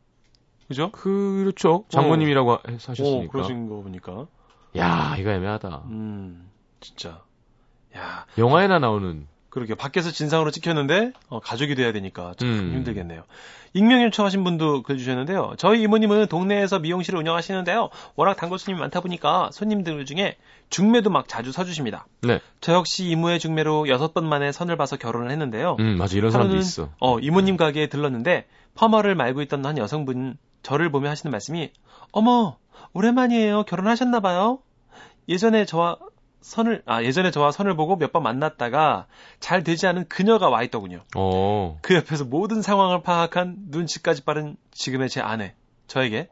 [0.68, 0.90] 그죠?
[0.92, 1.84] 그렇죠.
[1.88, 3.32] 장모님이라고 해서 오, 하셨으니까.
[3.32, 4.26] 그러신 거 보니까.
[4.76, 5.82] 야, 이거 애매하다.
[5.86, 6.50] 음,
[6.80, 7.22] 진짜.
[7.96, 9.74] 야, 영화에나 나오는 그러게.
[9.74, 12.72] 밖에서 진상으로 찍혔는데, 어, 가족이 돼야 되니까 참 음.
[12.74, 13.22] 힘들겠네요.
[13.72, 15.54] 익명 요청하신 분도 글 주셨는데요.
[15.58, 17.90] 저희 이모님은 동네에서 미용실을 운영하시는데요.
[18.16, 20.36] 워낙 단골 손님이 많다 보니까 손님들 중에
[20.70, 22.06] 중매도 막 자주 서주십니다.
[22.22, 22.40] 네.
[22.60, 25.76] 저 역시 이모의 중매로 여섯 번 만에 선을 봐서 결혼을 했는데요.
[25.78, 26.16] 음, 맞아.
[26.16, 26.90] 이런 사람도 있어.
[26.98, 31.70] 어, 이모님 가게에 들렀는데 퍼머를 말고 있던 한 여성분 저를 보며 하시는 말씀이
[32.10, 32.56] 어머
[32.92, 34.58] 오랜만이에요 결혼하셨나 봐요
[35.28, 35.98] 예전에 저와
[36.44, 39.06] 선을 아 예전에 저와 선을 보고 몇 번 만났다가
[39.40, 41.78] 잘 되지 않은 그녀가 와 있더군요 어.
[41.80, 45.54] 그 옆에서 모든 상황을 파악한 눈치까지 빠른 지금의 제 아내
[45.86, 46.28] 저에게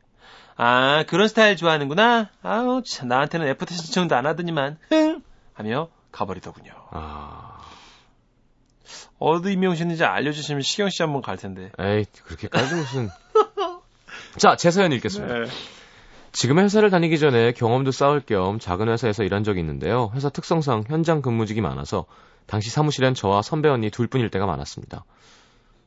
[0.56, 5.22] 아 그런 스타일 좋아하는구나 아우 참 나한테는 애프터 신청도 안 하더니만 흥
[5.54, 7.62] 하며 가버리더군요 아.
[9.18, 13.08] 어디 미용실인지 알려주시면 시경 씨 한번 갈 텐데 에이, 그렇게까지 무슨.
[14.36, 15.32] 자, 제 사연 읽겠습니다.
[15.32, 15.44] 네.
[16.32, 20.10] 지금 회사를 다니기 전에 경험도 쌓을 겸 작은 회사에서 일한 적이 있는데요.
[20.14, 22.06] 회사 특성상 현장 근무직이 많아서
[22.46, 25.04] 당시 사무실엔 저와 선배 언니 둘뿐일 때가 많았습니다.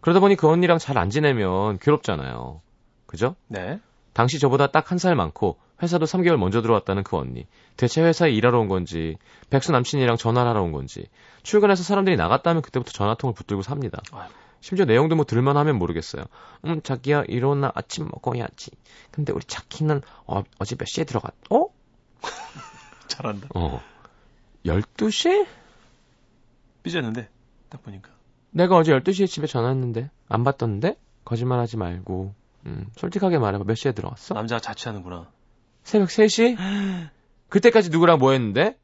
[0.01, 2.61] 그러다 보니 그 언니랑 잘 안 지내면 괴롭잖아요.
[3.07, 3.35] 그죠?
[3.47, 3.79] 네.
[4.13, 7.47] 당시 저보다 딱 한 살 많고 회사도 3개월 먼저 들어왔다는 그 언니.
[7.75, 9.17] 대체 회사에 일하러 온 건지,
[9.49, 11.09] 백수 남친이랑 전화를 하러 온 건지,
[11.43, 14.01] 출근해서 사람들이 나갔다면 그때부터 전화통을 붙들고 삽니다.
[14.13, 14.44] 아이고.
[14.61, 16.25] 심지어 내용도 뭐 들을만 하면 모르겠어요.
[16.65, 18.71] 음, 자기야, 일어나 아침 먹어야지.
[19.11, 21.67] 근데 우리 자기는 어, 어제 몇 시에 들어갔, 어?
[23.07, 23.49] 잘한다.
[23.55, 23.81] 어.
[24.65, 25.45] 12시?
[26.83, 27.29] 삐졌는데
[27.69, 28.09] 딱 보니까
[28.51, 30.97] 내가 어제 12시에 집에 전화했는데, 안 받던데?
[31.25, 32.33] 거짓말 하지 말고,
[32.65, 33.65] 음, 솔직하게 말해봐.
[33.65, 34.33] 몇 시에 들어왔어?
[34.33, 35.29] 남자가 자취하는구나.
[35.83, 36.57] 새벽 3시?
[37.49, 38.77] 그때까지 누구랑 뭐 했는데?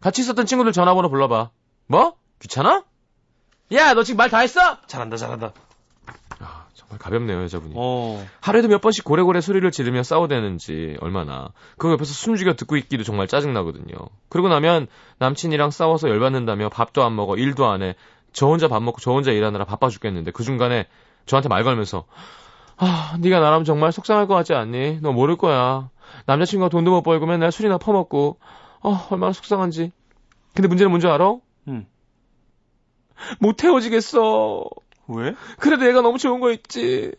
[0.00, 1.50] 같이 있었던 친구들 전화번호 불러봐.
[1.86, 2.16] 뭐?
[2.38, 2.84] 귀찮아?
[3.72, 4.78] 야, 너 지금 말 다 했어?
[4.86, 5.52] 잘한다, 잘한다.
[6.40, 7.74] 아, 정말 가볍네요, 여자분이.
[7.76, 11.48] 어, 하루에도 몇 번씩 고래고래 소리를 지르며 싸워대는지 얼마나.
[11.78, 13.94] 그 옆에서 숨죽여 듣고 있기도 정말 짜증나거든요.
[14.28, 14.86] 그러고 나면
[15.18, 17.94] 남친이랑 싸워서 열받는다며 밥도 안 먹어, 일도 안 해.
[18.32, 20.86] 저 혼자 밥 먹고 저 혼자 일하느라 바빠 죽겠는데 그 중간에
[21.24, 22.04] 저한테 말 걸면서
[22.76, 24.98] 아, 네가 나라면 정말 속상할 것 같지 않니?
[25.00, 25.88] 너 모를 거야.
[26.26, 28.38] 남자친구가 돈도 못 벌고 맨날 술이나 퍼먹고
[28.82, 29.92] 어, 얼마나 속상한지.
[30.52, 31.36] 근데 문제는 뭔지 알아?
[31.68, 31.86] 음.
[33.40, 34.64] 못 헤어지겠어.
[35.08, 35.34] 왜?
[35.58, 37.12] 그래도 얘가 너무 좋은 거 있지.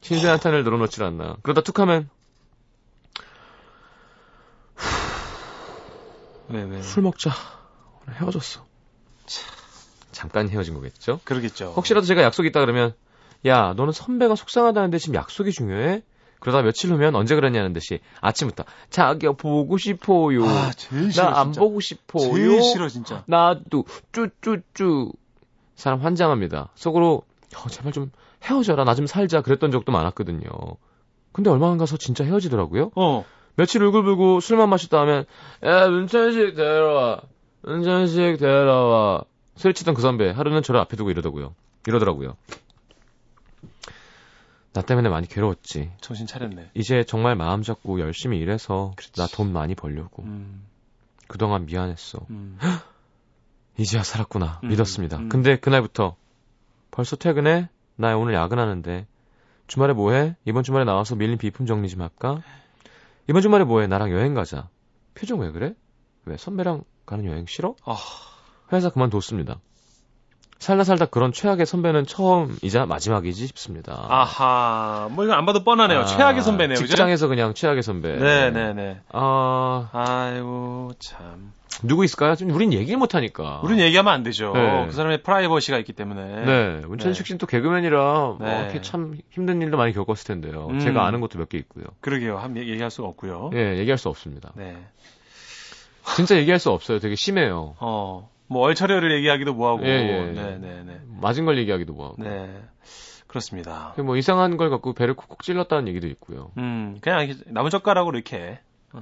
[0.00, 1.36] 신세 한탄을 늘어놓질 않나.
[1.42, 2.08] 그러다 툭 하면
[6.48, 6.82] 왜, 왜?
[6.82, 7.30] 술 먹자.
[8.06, 8.64] 오늘 헤어졌어.
[10.12, 11.20] 잠깐 헤어진 거겠죠?
[11.24, 11.74] 그러겠죠.
[11.76, 12.94] 혹시라도 제가 약속 있다 그러면
[13.44, 16.02] 야 너는 선배가 속상하다는데 지금 약속이 중요해?
[16.40, 20.46] 그러다 며칠 후면 언제 그랬냐는 듯이 아침부터 자기야 보고 싶어요.
[20.46, 21.30] 아, 제일 싫어.
[21.30, 21.52] 나 안.
[21.52, 22.32] 보고 싶어요.
[22.34, 23.24] 제일 싫어, 진짜.
[23.26, 25.12] 나도 쭈쭈쭈
[25.76, 26.70] 사람 환장합니다.
[26.74, 27.22] 속으로
[27.56, 28.10] 어, 제발 좀
[28.44, 30.48] 헤어져라 나 좀 살자 그랬던 적도 많았거든요.
[31.32, 32.90] 근데 얼마 안 가서 진짜 헤어지더라고요.
[32.96, 33.24] 어.
[33.56, 35.24] 며칠 울고불고 술만 마셨다 하면
[35.64, 37.20] 야 문천식 데려와
[37.62, 39.22] 문천식 데려와
[39.56, 41.54] 소리치던 그 선배 하루는 저를 앞에 두고 이러더고요
[41.86, 42.36] 이러더라고요
[44.74, 46.70] 나 때문에 많이 괴로웠지 정신 차렸네.
[46.74, 50.66] 이제 정말 마음 잡고 열심히 일해서 나 돈 많이 벌려고 음,
[51.28, 52.58] 그동안 미안했어 음.
[53.78, 55.28] 이제야 살았구나 음, 믿었습니다 음.
[55.28, 56.16] 근데 그날부터
[56.90, 57.68] 벌써 퇴근해?
[57.96, 59.06] 나 오늘 야근하는데
[59.66, 60.36] 주말에 뭐해?
[60.44, 62.40] 이번 주말에 나와서 밀린 비품 정리 좀 할까?
[63.28, 63.86] 이번 주말에 뭐해?
[63.86, 64.68] 나랑 여행 가자
[65.14, 65.74] 표정 왜 그래?
[66.24, 67.74] 왜 선배랑 가는 여행 싫어?
[67.84, 67.96] 아.
[68.72, 69.60] 회사 그만뒀습니다
[70.58, 75.08] 살다 살다 그런 최악의 선배는 처음이자 마지막이지 싶습니다 아하.
[75.12, 76.00] 뭐 이거 안 봐도 뻔하네요.
[76.00, 76.76] 아, 최악의 선배네요.
[76.76, 76.86] 그죠?
[76.86, 79.02] 직장에서 그냥 최악의 선배 네네네.
[79.12, 81.52] 아 아이고, 참.
[81.82, 82.34] 누구 있을까요?
[82.34, 84.52] 지금 우린 얘기를 못하니까 우린 얘기하면 안 되죠.
[84.52, 84.86] 네.
[84.86, 86.44] 그 사람의 프라이버시가 있기 때문에.
[86.44, 88.46] 네, 문천식 씨는 또 개그맨이라 네.
[88.54, 90.68] 어, 이렇게 참 힘든 일도 많이 겪었을 텐데요.
[90.70, 90.80] 음.
[90.80, 91.84] 제가 아는 것도 몇 개 있고요.
[92.00, 92.38] 그러게요.
[92.38, 93.50] 한 얘기할 수가 없고요.
[93.54, 94.52] 예, 얘기할 수 없습니다.
[94.56, 94.76] 네.
[96.16, 96.98] 진짜 얘기할 수 없어요.
[96.98, 97.74] 되게 심해요.
[97.80, 99.84] 어, 뭐 얼차려를 얘기하기도 뭐하고.
[99.86, 100.32] 예, 예.
[100.32, 101.00] 네 네 네.
[101.20, 102.22] 맞은 걸 얘기하기도 뭐하고.
[102.22, 102.48] 네.
[103.26, 103.92] 그렇습니다.
[103.98, 106.52] 뭐 이상한 걸 갖고 배를 콕콕 찔렀다는 얘기도 있고요.
[106.58, 108.60] 음, 그냥 이렇게 나무젓가락으로 이렇게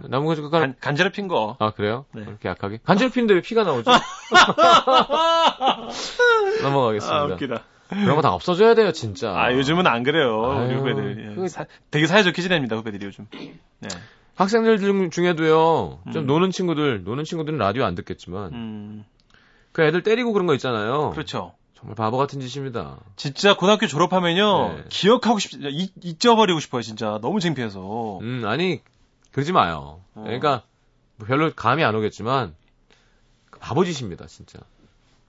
[0.08, 1.56] 나무가 젓가락 간, 간지럽힌 거.
[1.60, 2.04] 아 그래요?
[2.14, 2.22] 네.
[2.22, 3.90] 이렇게 약하게 간절피인데 왜 피가 나오죠?
[6.62, 7.16] 넘어가겠습니다.
[7.16, 7.62] 아, 웃기다.
[7.88, 9.30] 그런 거 다 없어져야 돼요, 진짜.
[9.36, 10.40] 아, 요즘은 안 그래요.
[10.40, 11.30] 우리 아유, 후배들.
[11.30, 11.34] 예.
[11.34, 13.26] 그- 사- 되게 사이좋게 지냅니다, 후배들이 요즘.
[13.32, 13.88] 네.
[14.36, 16.26] 학생들 중, 중에도요, 좀 음.
[16.26, 19.04] 노는 친구들, 노는 친구들은 라디오 안 듣겠지만, 음,
[19.70, 21.10] 그 애들 때리고 그런 거 있잖아요.
[21.10, 21.52] 그렇죠.
[21.78, 22.96] 정말 바보 같은 짓입니다.
[23.14, 24.84] 진짜 고등학교 졸업하면요 네.
[24.88, 28.18] 기억하고 싶, 잊, 잊어버리고 싶어요 진짜 너무 창피해서.
[28.22, 28.80] 음, 아니,
[29.34, 30.00] 그러지 마요.
[30.14, 30.22] 어.
[30.22, 30.62] 그러니까,
[31.16, 32.54] 뭐 별로 감이 안 오겠지만,
[33.60, 34.60] 바보 짓입니다, 진짜.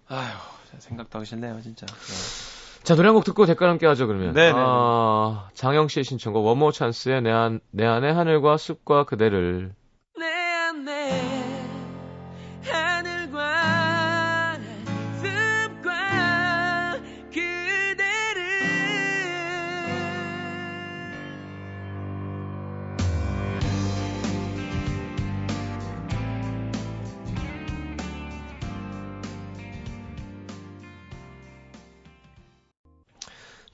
[0.07, 0.29] 아휴
[0.77, 1.85] 생각도 하기 싫네요 진짜.
[1.87, 2.83] 네.
[2.83, 4.33] 자, 노래 한 곡 듣고 댓글 함께 하죠, 그러면.
[4.33, 4.53] 네네.
[4.55, 9.73] 아, 장영 씨의 신청곡, 원모 찬스의 내, 안, 내 안의 하늘과 숲과 그대를.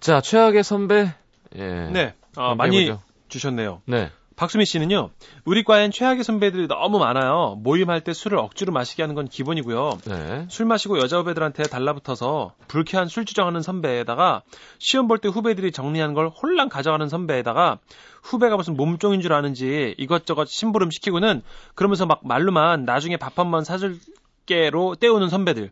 [0.02, 1.14] 자, 최악의 선배.
[1.56, 1.62] 예.
[1.92, 3.02] 네, 아, 함께 많이 해보죠.
[3.30, 3.82] 주셨네요.
[3.86, 4.10] 네.
[4.36, 5.12] 박수미 씨는요,
[5.46, 7.60] 우리 과엔 최악의 선배들이 너무 많아요.
[7.60, 10.00] 모임할 때 술을 억지로 마시게 하는 건 기본이고요.
[10.08, 10.46] 네.
[10.50, 14.42] 술 마시고 여자 후배들한테 달라붙어서 불쾌한 술 주정하는 선배에다가
[14.80, 17.78] 시험 볼 때 후배들이 정리한 걸 홀랑 가져가는 선배에다가
[18.24, 21.44] 후배가 무슨 몸종인 줄 아는지 이것저것 심부름 시키고는
[21.76, 25.70] 그러면서 막 말로만 나중에 밥 한 번 사줄게로 때우는 선배들.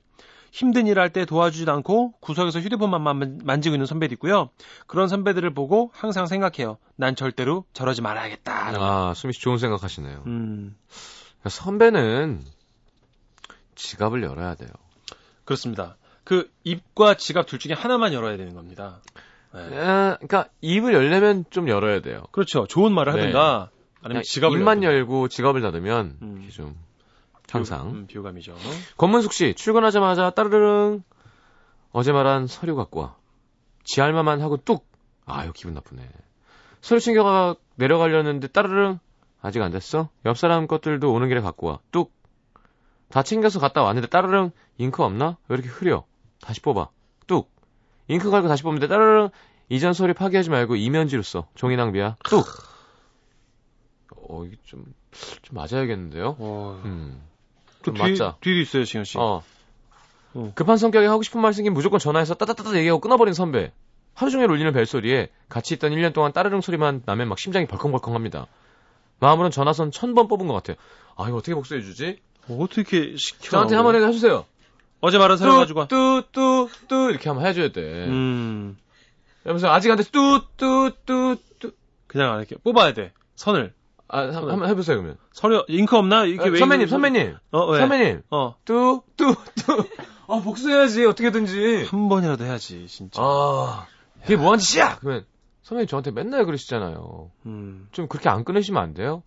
[0.51, 4.49] 힘든 일 할 때 도와주지도 않고 구석에서 휴대폰만 만- 만지고 있는 선배도 있고요.
[4.87, 6.77] 그런 선배들을 보고 항상 생각해요.
[6.95, 8.73] 난 절대로 저러지 말아야겠다.
[8.77, 10.23] 아, 수미 씨 좋은 생각 하시네요.
[10.27, 10.75] 음,
[11.47, 12.41] 선배는
[13.75, 14.69] 지갑을 열어야 돼요.
[15.45, 15.97] 그렇습니다.
[16.23, 18.99] 그 입과 지갑 둘 중에 하나만 열어야 되는 겁니다.
[19.53, 19.61] 네.
[19.79, 22.23] 아, 그러니까 입을 열려면 좀 열어야 돼요.
[22.31, 22.67] 그렇죠.
[22.67, 23.19] 좋은 말을 네.
[23.19, 23.69] 하든가
[24.01, 24.83] 아니면 그냥 지갑을 입만.
[24.83, 26.47] 열고 지갑을 닫으면 음.
[26.51, 26.75] 좀
[27.51, 28.55] 항상 음, 비호감이죠.
[28.97, 31.03] 권문숙 씨 출근하자마자 따르릉.
[31.91, 33.15] 어제 말한 서류 갖고 와.
[33.83, 34.87] 지할만만 하고 뚝.
[35.25, 36.07] 아유 기분 나쁘네.
[36.81, 38.99] 서류 챙겨가 내려가려는데 따르릉.
[39.41, 40.09] 아직 안 됐어?
[40.25, 42.13] 옆 사람 것들도 오는 길에 갖고 와 뚝.
[43.09, 44.51] 다 챙겨서 갔다 왔는데 따르릉.
[44.77, 45.37] 잉크 없나?
[45.47, 46.05] 왜 이렇게 흐려?
[46.41, 46.89] 다시 뽑아.
[47.27, 47.51] 뚝.
[48.07, 49.29] 잉크 갈고 다시 뽑는데 따르릉.
[49.69, 51.47] 이전 서류 파기하지 말고 이면지로 써.
[51.55, 52.17] 종이 낭비야.
[52.25, 52.45] 뚝.
[54.15, 54.85] 어, 이게 좀,
[55.41, 56.35] 좀 맞아야겠는데요?
[56.39, 57.21] 어, 음.
[57.83, 58.37] 또좀 뒤, 맞자.
[58.41, 59.17] 뒤도 있어요, 신현 씨.
[59.17, 59.43] 어.
[60.33, 60.51] 어.
[60.55, 63.71] 급한 성격에 하고 싶은 말 생긴 무조건 전화해서 따따따따 얘기하고 끊어버린 선배.
[64.13, 68.47] 하루 종일 울리는 벨소리에 같이 있던 1년 동안 따르릉 소리만 나면 막 심장이 벌컹벌컹 합니다.
[69.19, 70.75] 마음으로는 전화선 천 번 뽑은 것 같아요.
[71.15, 72.19] 아, 이거 어떻게 복수해 주지?
[72.47, 73.49] 어, 어떻게 시켜?
[73.51, 74.45] 저한테 한 번 해주세요.
[75.01, 75.79] 어제 말한 사람 가지고.
[75.81, 75.87] 와.
[75.87, 77.81] 뚜, 뚜, 뚜, 이렇게 한번 해줘야 돼.
[78.07, 78.77] 음,
[79.43, 80.09] 그러면서 아직 안 됐어.
[80.11, 81.71] 뚜, 뚜, 뚜, 뚜.
[82.07, 83.13] 그냥 이렇게 뽑아야 돼.
[83.35, 83.73] 선을.
[84.09, 85.17] 아, 한- 한번 해보세요, 그러면.
[85.31, 86.25] 서류, 잉크 없나?
[86.25, 87.35] 이렇게 어, 왜 선배님, 선배님.
[87.51, 87.79] 어, 왜?
[87.79, 88.21] 선배님.
[88.31, 89.83] 어, 뚜, 뚜, 뚜.
[90.27, 91.85] 아, 복수해야지, 어떻게든지.
[91.89, 93.21] 한 번이라도 해야지, 진짜.
[93.23, 93.85] 아,
[94.23, 94.97] 이게 뭐한 짓이야!
[94.99, 95.25] 그러면,
[95.63, 97.31] 선배님 저한테 맨날 그러시잖아요.
[97.45, 99.23] 음, 좀 그렇게 안 끊으시면 안 돼요?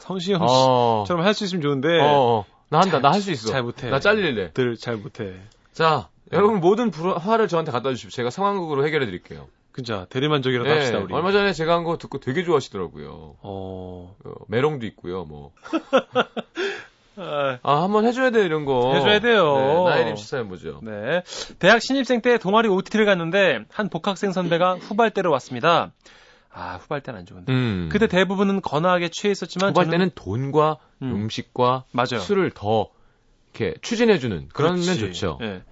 [0.00, 2.00] 성시형 어, 씨처럼 할 수 있으면 좋은데.
[2.00, 2.44] 어, 어.
[2.68, 3.48] 나 한다, 나 할 수 있어.
[3.50, 3.88] 잘 못해.
[3.88, 4.52] 나 잘릴래.
[4.52, 5.34] 들잘 못해.
[5.72, 8.10] 자, 여러분 모든 불, 화를 저한테 갖다 주십시오.
[8.16, 9.46] 제가 상황극으로 해결해 드릴게요.
[9.74, 10.06] 그죠.
[10.08, 11.08] 대리만족이라도 합시다, 우리.
[11.08, 13.08] 네, 얼마 전에 제가 한 거 듣고 되게 좋아하시더라고요.
[13.42, 15.50] 어, 어, 메롱도 있고요, 뭐.
[17.16, 18.94] 아, 아, 한번 해줘야 돼, 이런 거.
[18.94, 19.54] 해줘야 돼요.
[19.88, 20.78] 네, 나이림 씨 사연 보죠.
[20.82, 21.22] 네.
[21.58, 25.90] 대학 신입생 때 동아리 OT를 갔는데 한 복학생 선배가 후발대로 왔습니다.
[26.52, 27.52] 아, 후발대는 안 좋은데.
[27.52, 27.88] 음.
[27.90, 31.12] 그때 대부분은 건하게 취해 있었지만 후발 저는- 때는 돈과 음.
[31.24, 31.28] 음.
[31.28, 32.20] 식과 맞아요.
[32.20, 32.90] 술을 더
[33.54, 35.00] 이렇게 추진해주는 그러면 그렇지.
[35.00, 35.38] 좋죠.
[35.42, 35.62] 예.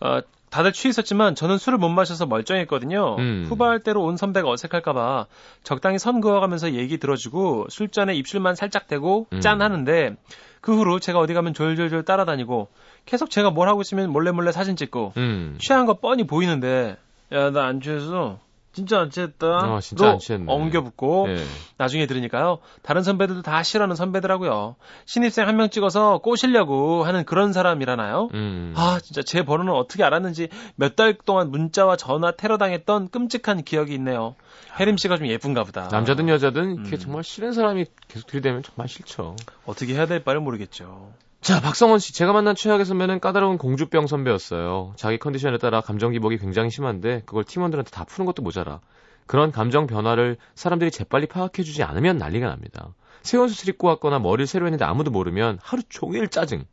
[0.00, 0.20] 어,
[0.54, 3.16] 다들 취해 있었지만 저는 술을 못 마셔서 멀쩡했거든요.
[3.18, 3.44] 음.
[3.48, 5.26] 후발대로 온 선배가 어색할까봐
[5.64, 9.40] 적당히 선 그어가면서 얘기 들어주고 술잔에 입술만 살짝 대고 음.
[9.40, 10.14] 짠 하는데
[10.60, 12.68] 그 후로 제가 어디 가면 졸졸졸 따라다니고
[13.04, 15.58] 계속 제가 뭘 하고 있으면 몰래 몰래 사진 찍고 음.
[15.60, 16.98] 취한 거 뻔히 보이는데
[17.32, 18.38] 야 나 안 취했어
[18.74, 20.52] 진짜 안 취했다 어, 진짜 안 취했네.
[20.52, 21.36] 엉겨 붙고 예.
[21.78, 28.28] 나중에 들으니까요 다른 선배들도 다 싫어하는 선배더라고요 신입생 한 명 찍어서 꼬시려고 하는 그런 사람이라나요
[28.34, 28.74] 음.
[28.76, 33.94] 아 진짜 제 번호는 어떻게 알았는지 몇 달 동안 문자와 전화 테러 당했던 끔찍한 기억이
[33.94, 34.34] 있네요
[34.78, 36.98] 혜림 씨가 좀 예쁜가 보다 남자든 여자든 이렇게 음.
[36.98, 39.36] 정말 싫은 사람이 계속 들이대면 정말 싫죠.
[39.66, 41.12] 어떻게 해야 될 바를 모르겠죠
[41.44, 42.14] 자, 박성원 씨.
[42.14, 44.94] 제가 만난 최악의 선배는 까다로운 공주병 선배였어요.
[44.96, 48.80] 자기 컨디션에 따라 감정 기복이 굉장히 심한데 그걸 팀원들한테 다 푸는 것도 모자라.
[49.26, 52.94] 그런 감정 변화를 사람들이 재빨리 파악해주지 않으면 난리가 납니다.
[53.20, 56.64] 새 옷을 입고 왔거나 머리를 새로 했는데 아무도 모르면 하루 종일 짜증.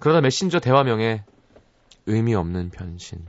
[0.00, 1.22] 그러다 메신저 대화명에
[2.06, 3.24] 의미 없는 변신.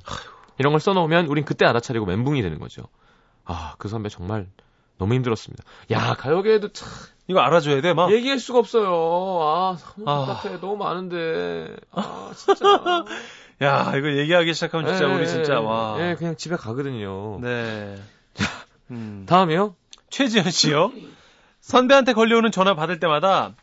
[0.57, 2.81] 이런 걸 써놓으면 우린 그때 알아차리고 멘붕이 되는 거죠.
[3.45, 4.49] 아, 그 선배 정말
[4.97, 5.63] 너무 힘들었습니다.
[5.91, 6.89] 야, 가요계에도 참
[7.27, 8.85] 이거 알아줘야 돼 막 얘기할 수가 없어요.
[9.41, 10.25] 아, 너무 아.
[10.25, 10.59] 답답해.
[10.59, 11.75] 너무 많은데.
[11.91, 12.65] 아, 진짜.
[13.61, 15.95] 야, 이거 얘기하기 시작하면 진짜 예, 우리 진짜 와.
[15.99, 17.39] 예, 그냥 집에 가거든요.
[17.39, 17.95] 네.
[18.91, 19.25] 음.
[19.27, 19.75] 다음이요.
[20.09, 20.91] 최지현 씨요.
[21.61, 23.53] 선배한테 걸려오는 전화 받을 때마다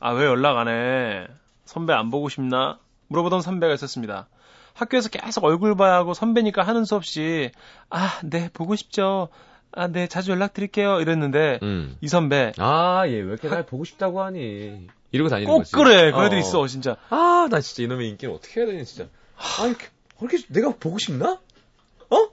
[0.00, 1.26] 아 왜 연락 안 해?
[1.64, 2.78] 선배 안 보고 싶나?
[3.08, 4.28] 물어보던 선배가 있었습니다.
[4.74, 7.50] 학교에서 계속 얼굴 봐야 하고 선배니까 하는 수 없이
[7.88, 9.28] 아 네 보고 싶죠.
[9.76, 11.96] 아 네 자주 연락드릴게요 이랬는데 음.
[12.00, 14.86] 이 선배 아, 얘 왜 이렇게 날 보고 싶다고 하니?
[15.12, 15.72] 이러고 다니는 꼭 거지.
[15.72, 16.24] 그래 그 어.
[16.26, 19.08] 애들 있어 진짜 아, 나 진짜 이놈의 인기는 어떻게 해야 되니, 진짜.
[19.36, 19.86] 아, 이렇게,
[20.20, 21.38] 이렇게 내가 보고 싶나?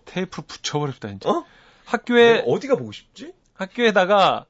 [0.05, 1.29] 테이프로 붙여버립다 진짜.
[1.29, 1.45] 어?
[1.85, 3.33] 학교에 어디가 보고 싶지?
[3.55, 4.45] 학교에다가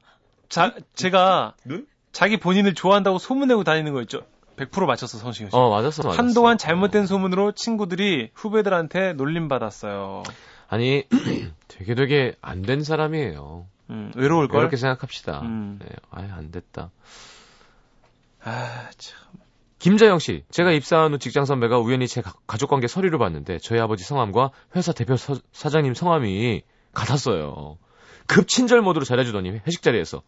[0.48, 1.86] 자 제가 눈?
[2.12, 4.22] 자기 본인을 좋아한다고 소문내고 다니는 거 있죠.
[4.56, 5.56] 100% 맞췄어 성시경 씨.
[5.56, 6.10] 어, 맞았어, 맞았어.
[6.18, 10.22] 한동안 잘못된 소문으로 친구들이 후배들한테 놀림 받았어요.
[10.74, 11.04] 아니,
[11.68, 13.66] 되게 되게 안 된 사람이에요.
[13.90, 14.60] 음, 외로울 걸.
[14.60, 15.40] 그렇게 생각합시다.
[15.42, 15.78] 음.
[15.80, 16.90] 네, 아예 안 됐다.
[18.42, 19.18] 아, 참.
[19.78, 23.78] 김자영 씨, 제가 입사한 후 직장 선배가 우연히 제 가- 가족 관계 서류를 봤는데 저희
[23.80, 26.62] 아버지 성함과 회사 대표 서- 사장님 성함이
[26.94, 27.76] 같았어요.
[28.26, 30.22] 급 친절 모드로 잘해주더니 회식 자리에서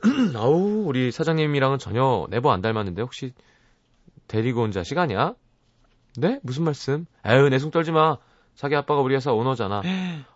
[0.34, 3.32] 아우 우리 사장님이랑은 전혀 내버 안 닮았는데 혹시
[4.26, 5.34] 데리고 온 자식 아니야?
[6.16, 6.40] 네?
[6.42, 7.06] 무슨 말씀?
[7.24, 8.18] 에휴 내숭 떨지 마.
[8.56, 9.82] 자기 아빠가 우리 회사 오너잖아.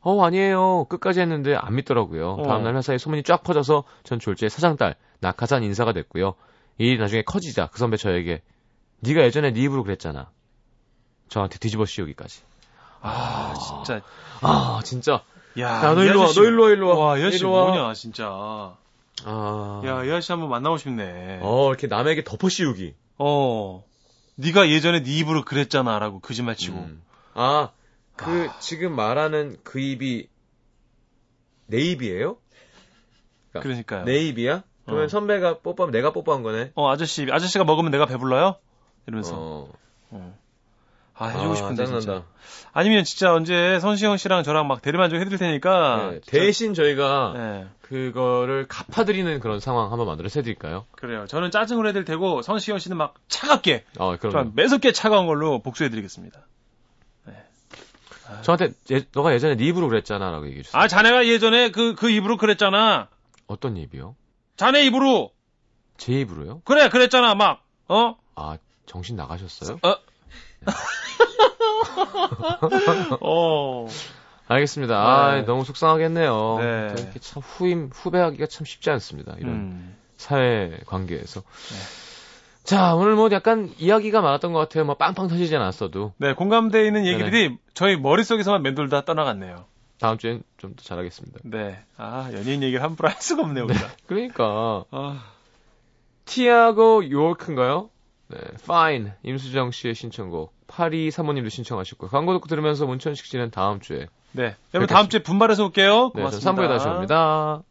[0.00, 0.86] 어 아니에요.
[0.88, 2.32] 끝까지 했는데 안 믿더라고요.
[2.32, 2.42] 어.
[2.42, 6.34] 다음날 회사에 소문이 쫙 퍼져서 전 졸지에 사장딸 낙하산 인사가 됐고요.
[6.78, 8.42] 이 일이 나중에 커지자 그 선배 저에게
[9.00, 10.30] 네가 예전에 네 입으로 그랬잖아.
[11.28, 12.42] 저한테 뒤집어 씌우기까지.
[13.00, 14.00] 아, 진짜.
[14.40, 15.22] 아 진짜.
[15.58, 16.26] 야, 야너이 일로 와.
[16.34, 16.70] 너 일로 와.
[16.70, 16.96] 일로 와.
[16.96, 17.68] 와, 와.
[17.68, 18.26] 뭐냐, 진짜.
[19.24, 19.82] 아.
[19.86, 21.40] 야, 이 아저씨 한번 만나고 싶네.
[21.42, 22.94] 어 이렇게 남에게 덮어 씌우기.
[23.18, 23.82] 어.
[24.36, 26.76] 네가 예전에 네 입으로 그랬잖아라고 거짓말 치고.
[26.76, 27.02] 음.
[27.34, 27.70] 아,
[28.16, 30.28] 그 지금 말하는 그 입이
[31.66, 32.38] 내 입이에요?
[33.52, 34.04] 그러니까 요.
[34.04, 34.62] 내 입이야?
[34.84, 35.08] 그러면 어.
[35.08, 36.72] 선배가 뽀뽀하면 내가 뽀뽀한 거네.
[36.74, 38.56] 어, 아저씨, 아저씨가 먹으면 내가 배불러요?
[39.06, 39.34] 이러면서.
[39.36, 39.72] 어.
[40.10, 40.38] 어.
[41.18, 42.24] 아, 해주고 싶은데, 진짜.
[42.72, 46.10] 아니면 진짜 언제 선시영 씨랑 저랑 막 대리만족 해드릴 테니까.
[46.10, 50.84] 네, 대신 저희가 네, 그거를 갚아드리는 그런 상황 한번 만들어서 해드릴까요?
[50.92, 51.26] 그래요.
[51.26, 56.46] 저는 짜증을 해드릴 테고, 선시영 씨는 막 차갑게, 어, 그럼 좀 매섭게 차가운 걸로 복수해드리겠습니다.
[58.42, 60.80] 저한테 예, 너가 예전에 네 입으로 그랬잖아라고 얘기해 주세요.
[60.80, 63.08] 아, 자네가 예전에 그, 그 입으로 그랬잖아.
[63.46, 64.16] 어떤 입이요?
[64.56, 65.32] 자네 입으로.
[65.96, 66.60] 제 입으로요?
[66.64, 67.64] 그래, 그랬잖아, 막.
[67.88, 68.16] 어?
[68.34, 69.78] 아 정신 나가셨어요?
[69.82, 69.96] 어.
[74.48, 74.96] 알겠습니다.
[74.96, 75.42] 아 네.
[75.42, 76.58] 너무 속상하겠네요.
[76.60, 76.94] 네.
[76.94, 79.34] 저 이렇게 참 후임 후배하기가 참 쉽지 않습니다.
[79.38, 79.96] 이런 음.
[80.16, 81.42] 사회 관계에서.
[82.66, 84.84] 자, 오늘 뭐 약간 이야기가 많았던 것 같아요.
[84.84, 86.12] 뭐 빵빵 터지진 않았어도.
[86.18, 89.64] 네, 공감대 있는 얘기들이 저희 머릿속에서만 맴돌다 떠나갔네요.
[90.00, 91.38] 다음 주엔 좀 더 잘하겠습니다.
[91.44, 91.78] 네.
[91.96, 93.88] 아, 연예인 얘기를 함부로 할 수가 없네요, 우리가.
[94.06, 94.84] 그러니까.
[94.90, 95.22] 아,
[96.24, 97.88] 티아고 요크인가요?
[98.28, 99.12] 네, Fine.
[99.22, 100.52] 임수정 씨의 신청곡.
[100.66, 102.08] 82 사모님도 신청하셨고.
[102.08, 104.08] 광고 듣고 들으면서 문천식 씨는 다음 주에.
[104.32, 104.56] 네.
[104.74, 106.10] 여러분 다음 주에 분발해서 올게요.
[106.16, 106.52] 네, 전 고맙습니다.
[106.52, 107.62] 3부에 다시 옵니다.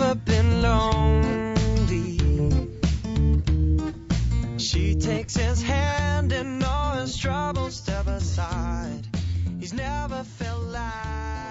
[0.00, 2.18] never been lonely.
[4.58, 9.06] She takes his hand and all his troubles step aside.
[9.58, 11.49] He's never felt like.